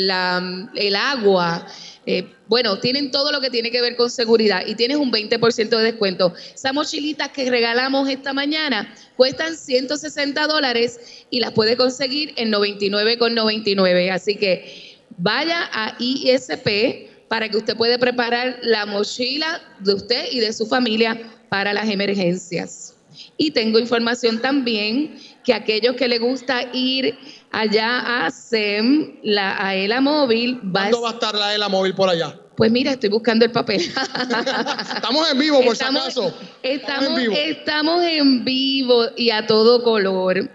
[0.07, 1.67] la- el agua.
[2.07, 5.77] eh, bueno, tienen todo lo que tiene que ver con seguridad y tienes un 20%
[5.79, 6.35] de descuento.
[6.55, 10.99] Esas mochilitas que regalamos esta mañana cuestan 160 dólares
[11.29, 14.11] y las puede conseguir en 99,99.
[14.11, 20.41] Así que vaya a ISP para que usted pueda preparar la mochila de usted y
[20.41, 22.97] de su familia para las emergencias.
[23.37, 27.15] Y tengo información también que aquellos que les gusta ir
[27.51, 32.09] allá a SEM, la AELA móvil, va ¿Cuándo va a estar la ELA móvil por
[32.09, 32.41] allá?
[32.61, 33.81] Pues mira, estoy buscando el papel.
[34.95, 36.35] Estamos en vivo, por Estamos- si acaso.
[36.63, 37.35] Estamos, en vivo.
[37.35, 40.51] estamos en vivo y a todo color.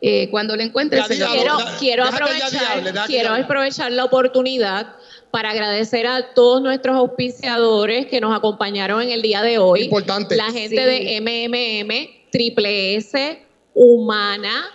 [0.00, 4.96] Eh, cuando lo- dígalo, Quiero, quiero aprovechar, hable, quiero aprovechar la oportunidad
[5.30, 9.82] para agradecer a todos nuestros auspiciadores que nos acompañaron en el día de hoy.
[9.84, 10.34] Importante.
[10.34, 10.74] La gente Sí.
[10.76, 13.42] de MMM, Triple S,
[13.74, 14.66] Humana,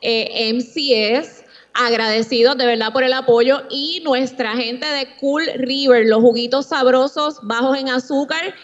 [0.00, 1.44] eh, MCS,
[1.78, 7.38] agradecidos de verdad por el apoyo y nuestra gente de Cool River, los juguitos sabrosos
[7.42, 8.54] bajos en azúcar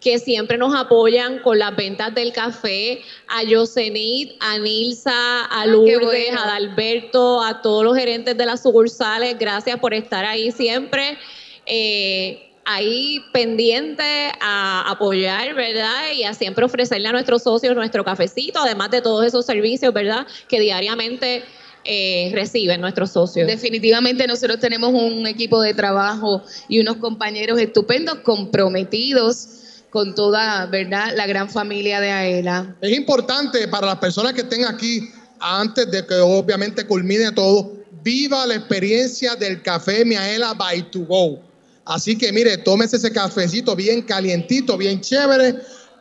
[0.00, 6.02] que siempre nos apoyan con las ventas del café, a Yosenit, a Nilsa, a Lourdes,
[6.04, 6.40] bueno.
[6.42, 11.16] a Dalberto, a todos los gerentes de las sucursales, gracias por estar ahí siempre.
[11.64, 16.12] eh, ahí pendiente a apoyar, ¿verdad?
[16.14, 20.26] Y a siempre ofrecerle a nuestros socios nuestro cafecito, además de todos esos servicios, ¿verdad?
[20.48, 21.44] Que diariamente
[21.84, 23.46] eh, reciben nuestros socios.
[23.46, 29.48] Definitivamente nosotros tenemos un equipo de trabajo y unos compañeros estupendos, comprometidos
[29.90, 31.12] con toda, ¿verdad?
[31.14, 32.76] La gran familia de AELA.
[32.80, 38.46] Es importante para las personas que estén aquí, antes de que obviamente culmine todo, viva
[38.46, 41.53] la experiencia del café Miaela by to go.
[41.84, 45.56] Así que mire, tómese ese cafecito bien calientito, bien chévere,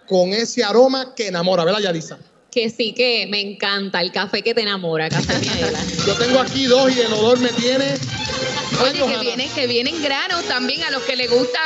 [0.08, 2.18] con ese aroma que enamora, ¿verdad, Yadisa?
[2.52, 5.80] Que sí que me encanta el café que te enamora, Miaela.
[6.08, 7.96] Yo tengo aquí dos y el olor me tiene.
[8.82, 11.60] Oye, que vienen, que vienen granos también a los que les gusta.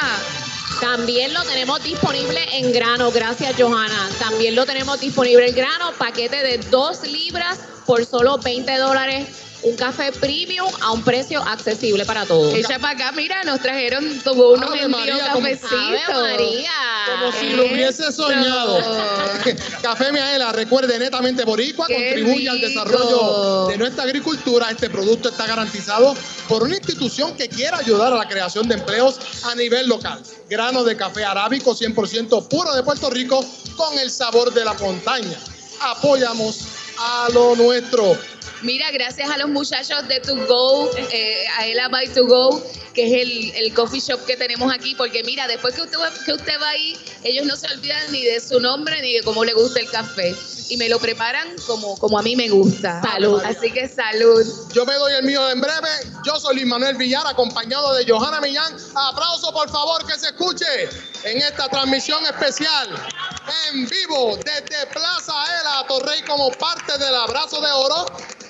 [0.80, 4.10] También lo tenemos disponible en grano, gracias Johanna.
[4.20, 9.28] También lo tenemos disponible en grano, paquete de 2 libras por solo 20 dólares.
[9.64, 12.54] Un café premium a un precio accesible para todos.
[12.54, 16.22] Echa para acá, mira, nos trajeron tuvo unos envíos cafecitos.
[16.22, 16.72] María.
[17.08, 18.78] Como si lo hubiese soñado.
[19.82, 24.70] Café Miaela, recuerde, netamente boricua, Qué contribuye al desarrollo de nuestra agricultura.
[24.70, 26.16] Este producto está garantizado
[26.48, 30.22] por una institución que quiera ayudar a la creación de empleos a nivel local.
[30.50, 33.44] Grano de café arábico 100% puro de Puerto Rico
[33.76, 35.38] con el sabor de la montaña.
[35.82, 36.60] Apoyamos
[37.00, 38.18] a lo nuestro.
[38.64, 43.06] Mira, gracias a los muchachos de To Go, eh, a Ela by To Go, que
[43.06, 46.34] es el, el coffee shop que tenemos aquí, porque mira, después que usted, va- que
[46.34, 49.54] usted va ahí, ellos no se olvidan ni de su nombre ni de cómo le
[49.54, 50.36] gusta el café.
[50.70, 53.02] Y me lo preparan como, como a mí me gusta.
[53.02, 53.42] Salud.
[53.46, 54.44] Así que salud.
[54.74, 55.88] Yo me doy el mío en breve.
[56.26, 58.76] Yo soy Luis Manuel Villar, acompañado de Johanna Millán.
[58.94, 60.66] Aplauso, por favor, que se escuche
[61.24, 62.90] en esta transmisión especial
[63.72, 68.06] en vivo desde Plaza Ela Torrey como parte del abrazo de oro.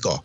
[0.00, 0.24] Somos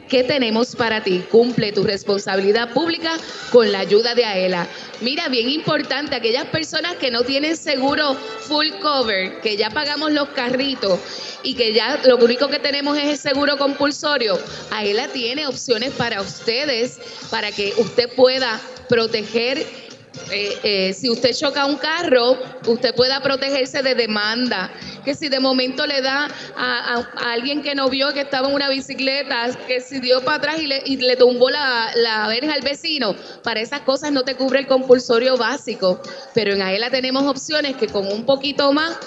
[0.07, 1.23] que tenemos para ti.
[1.29, 3.17] Cumple tu responsabilidad pública
[3.51, 4.67] con la ayuda de AELA.
[5.01, 10.29] Mira, bien importante, aquellas personas que no tienen seguro full cover, que ya pagamos los
[10.29, 10.99] carritos
[11.43, 14.39] y que ya lo único que tenemos es el seguro compulsorio,
[14.71, 16.99] AELA tiene opciones para ustedes,
[17.29, 19.86] para que usted pueda proteger
[20.31, 24.71] eh, eh, si usted choca un carro, usted pueda protegerse de demanda.
[25.03, 28.69] Que si de momento le da a, alguien que no vio que estaba en una
[28.69, 32.61] bicicleta, que si dio para atrás y le, y le tumbó la, la verja al
[32.61, 36.01] vecino, para esas cosas no te cubre el compulsorio básico.
[36.33, 38.97] Pero en AELA tenemos opciones que con un poquito más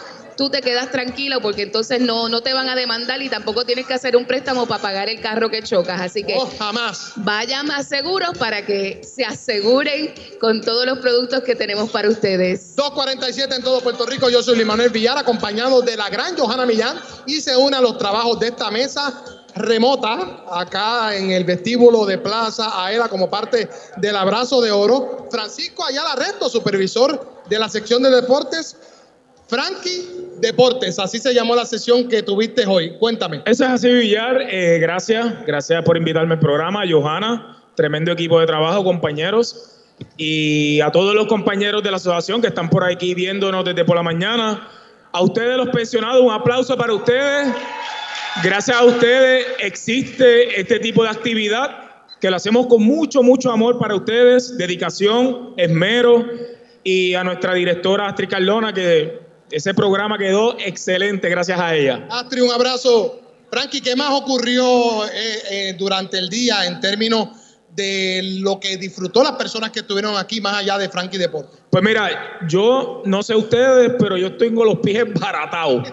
[0.40, 3.86] tú te quedas tranquilo porque entonces no, no te van a demandar y tampoco tienes
[3.86, 6.00] que hacer un préstamo para pagar el carro que chocas.
[6.00, 7.12] Así que jamás.
[7.16, 12.74] vayan más seguros para que se aseguren con todos los productos que tenemos para ustedes.
[12.74, 14.30] 247 en todo Puerto Rico.
[14.30, 17.82] Yo soy Luis Manuel Villar, acompañado de la gran Johanna Millán, y se une a
[17.82, 19.22] los trabajos de esta mesa
[19.54, 23.68] remota acá en el vestíbulo de Plaza Aela como parte
[23.98, 25.28] del abrazo de oro.
[25.30, 28.74] Francisco Ayala Resto, supervisor de la sección de deportes.
[29.50, 30.06] Frankie
[30.40, 32.96] Deportes, así se llamó la sesión que tuviste hoy.
[32.98, 33.42] Cuéntame.
[33.46, 34.42] Eso es así, Villar.
[34.48, 35.44] Eh, gracias.
[35.44, 36.84] Gracias por invitarme al programa.
[36.88, 39.82] Johanna, tremendo equipo de trabajo, compañeros.
[40.16, 43.96] Y a todos los compañeros de la asociación que están por aquí viéndonos desde por
[43.96, 44.68] la mañana.
[45.12, 47.48] A ustedes, los pensionados, un aplauso para ustedes.
[48.44, 51.90] Gracias a ustedes existe este tipo de actividad
[52.20, 56.24] que lo hacemos con mucho, mucho amor para ustedes, dedicación, esmero.
[56.84, 62.06] Y a nuestra directora Astrid Cardona, que ese programa quedó excelente gracias a ella.
[62.10, 63.20] Astrid, un abrazo.
[63.50, 65.10] Frankie, ¿qué más ocurrió eh,
[65.50, 67.28] eh, durante el día en términos
[67.74, 71.60] de lo que disfrutó las personas que estuvieron aquí más allá de Frankie Deportes?
[71.70, 75.92] Pues mira, yo no sé ustedes, pero yo tengo los pies baratados.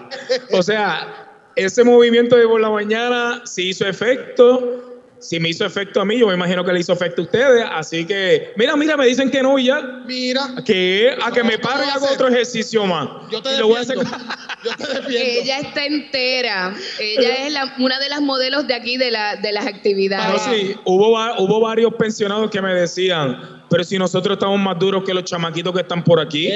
[0.52, 4.87] O sea, ese movimiento de por la mañana sí hizo efecto.
[5.20, 7.64] Si me hizo efecto a mí, yo me imagino que le hizo efecto a ustedes.
[7.72, 10.04] Así que, mira, mira, me dicen que no, Villar.
[10.06, 10.42] Mira.
[10.64, 13.08] Que a que me paro y hago otro ejercicio más.
[13.30, 13.98] Yo te Y lo voy a hacer-
[14.64, 15.08] Yo te defiendo.
[15.42, 16.74] Ella está entera.
[17.00, 20.46] Ella es la- una de las modelos de aquí de, la, de las actividades.
[20.46, 24.78] No, sí, hubo, va- hubo varios pensionados que me decían, pero si nosotros estamos más
[24.78, 26.48] duros que los chamaquitos que están por aquí.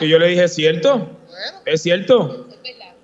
[0.00, 1.10] Y yo le dije, ¿es cierto?
[1.64, 2.46] ¿Es cierto?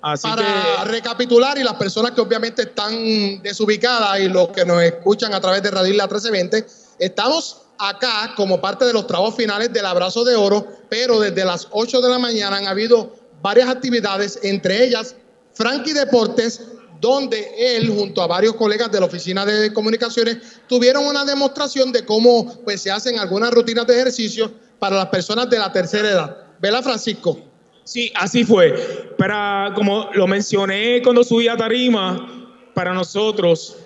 [0.06, 0.84] Así Para que...
[0.92, 5.64] recapitular y las personas que obviamente están desubicadas y los que nos escuchan a través
[5.64, 6.64] de Radio Isla 1320,
[7.00, 11.66] estamos acá como parte de los trabajos finales del Abrazo de Oro, pero desde las
[11.72, 15.16] 8 de la mañana han habido varias actividades, entre ellas
[15.54, 16.62] Frankie Deportes,
[17.00, 20.36] donde él junto a varios colegas de la Oficina de Comunicaciones
[20.68, 25.50] tuvieron una demostración de cómo pues, se hacen algunas rutinas de ejercicio para las personas
[25.50, 26.36] de la tercera edad.
[26.60, 27.40] ¿Verdad, Francisco?
[27.86, 28.74] Sí, así fue.
[29.16, 33.78] Para, como lo mencioné cuando subí a Tarima, para nosotros,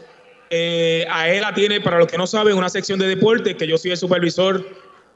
[0.48, 3.90] eh, AELA tiene, para los que no saben, una sección de deporte que yo soy
[3.90, 4.66] el supervisor,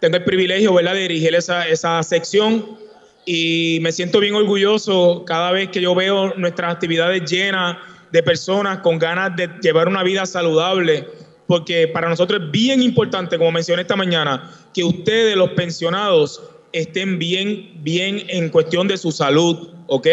[0.01, 2.77] tengo el privilegio de dirigir esa, esa sección.
[3.25, 7.79] Y me siento bien orgulloso cada vez que yo veo nuestras actividades llenas
[8.13, 11.09] de personas con ganas de llevar una vida saludable,
[11.47, 16.43] porque para nosotros es bien importante, como mencioné esta mañana, que ustedes, los pensionados,
[16.75, 20.09] estén bien, bien en cuestión de su salud, ¿ok?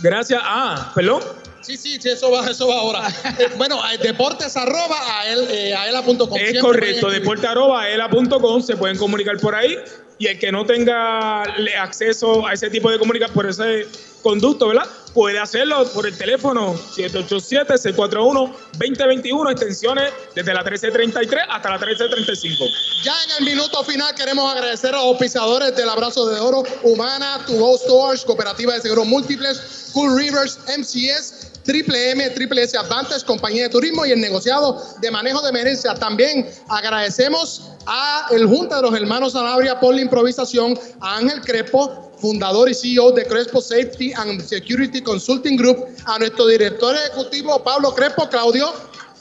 [0.02, 0.40] gracias.
[0.44, 1.22] Ah, perdón.
[1.60, 3.08] Sí, sí, sí, eso va, eso va ahora.
[3.38, 6.36] Eh, bueno, deportes arroba ael- eh, aela.com.
[6.36, 7.20] Es correcto, pueden escribir.
[7.20, 9.78] deporte.ela.com, se pueden comunicar por ahí
[10.18, 11.42] y el que no tenga
[11.80, 13.86] acceso a ese tipo de comunicación por ese
[14.22, 14.86] conducto, ¿verdad?
[15.14, 22.64] Puede hacerlo por el teléfono 787-641-2021, extensiones desde la 1333 hasta la 1335.
[23.04, 27.44] Ya en el minuto final queremos agradecer a los auspiciadores del Abrazo de Oro, Humana,
[27.46, 33.26] To Go Stores, Cooperativa de Seguros Múltiples, Cool Rivers, MCS, Triple M, Triple S Advantage,
[33.26, 35.92] Compañía de Turismo y el negociado de manejo de emergencia.
[35.94, 42.11] También agradecemos a el Junta de los Hermanos Sanabria por la improvisación, a Ángel Crespo,
[42.22, 47.92] fundador y CEO de Crespo Safety and Security Consulting Group, a nuestro director ejecutivo Pablo
[47.92, 48.72] Crespo, Claudio,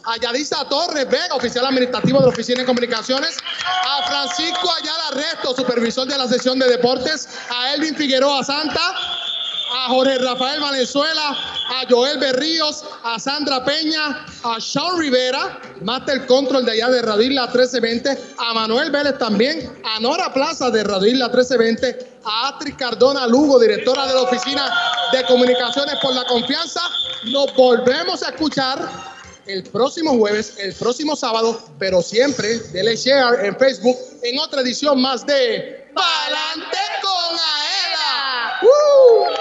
[0.06, 5.56] a Yadisa Torres Vega, oficial administrativo de la Oficina de Comunicaciones, a Francisco Ayala Resto,
[5.56, 8.94] supervisor de la sesión de deportes, a Elvin Figueroa Santa,
[9.74, 11.30] a Jorge Rafael Valenzuela,
[11.70, 17.24] a Joel Berríos, a Sandra Peña, a Sean Rivera, Master Control de allá de Radio
[17.24, 22.76] Isla 1320, a Manuel Vélez también, a Nora Plaza de Radio Isla 1320, a Astrid
[22.76, 24.70] Cardona Lugo, directora de la Oficina
[25.14, 26.82] de Comunicaciones por la Confianza.
[27.26, 28.90] Nos volvemos a escuchar
[29.48, 35.02] el próximo jueves, el próximo sábado, pero siempre dele share en Facebook en otra edición
[35.02, 38.60] más de Palante con Aela.
[38.62, 39.41] ¡Uh!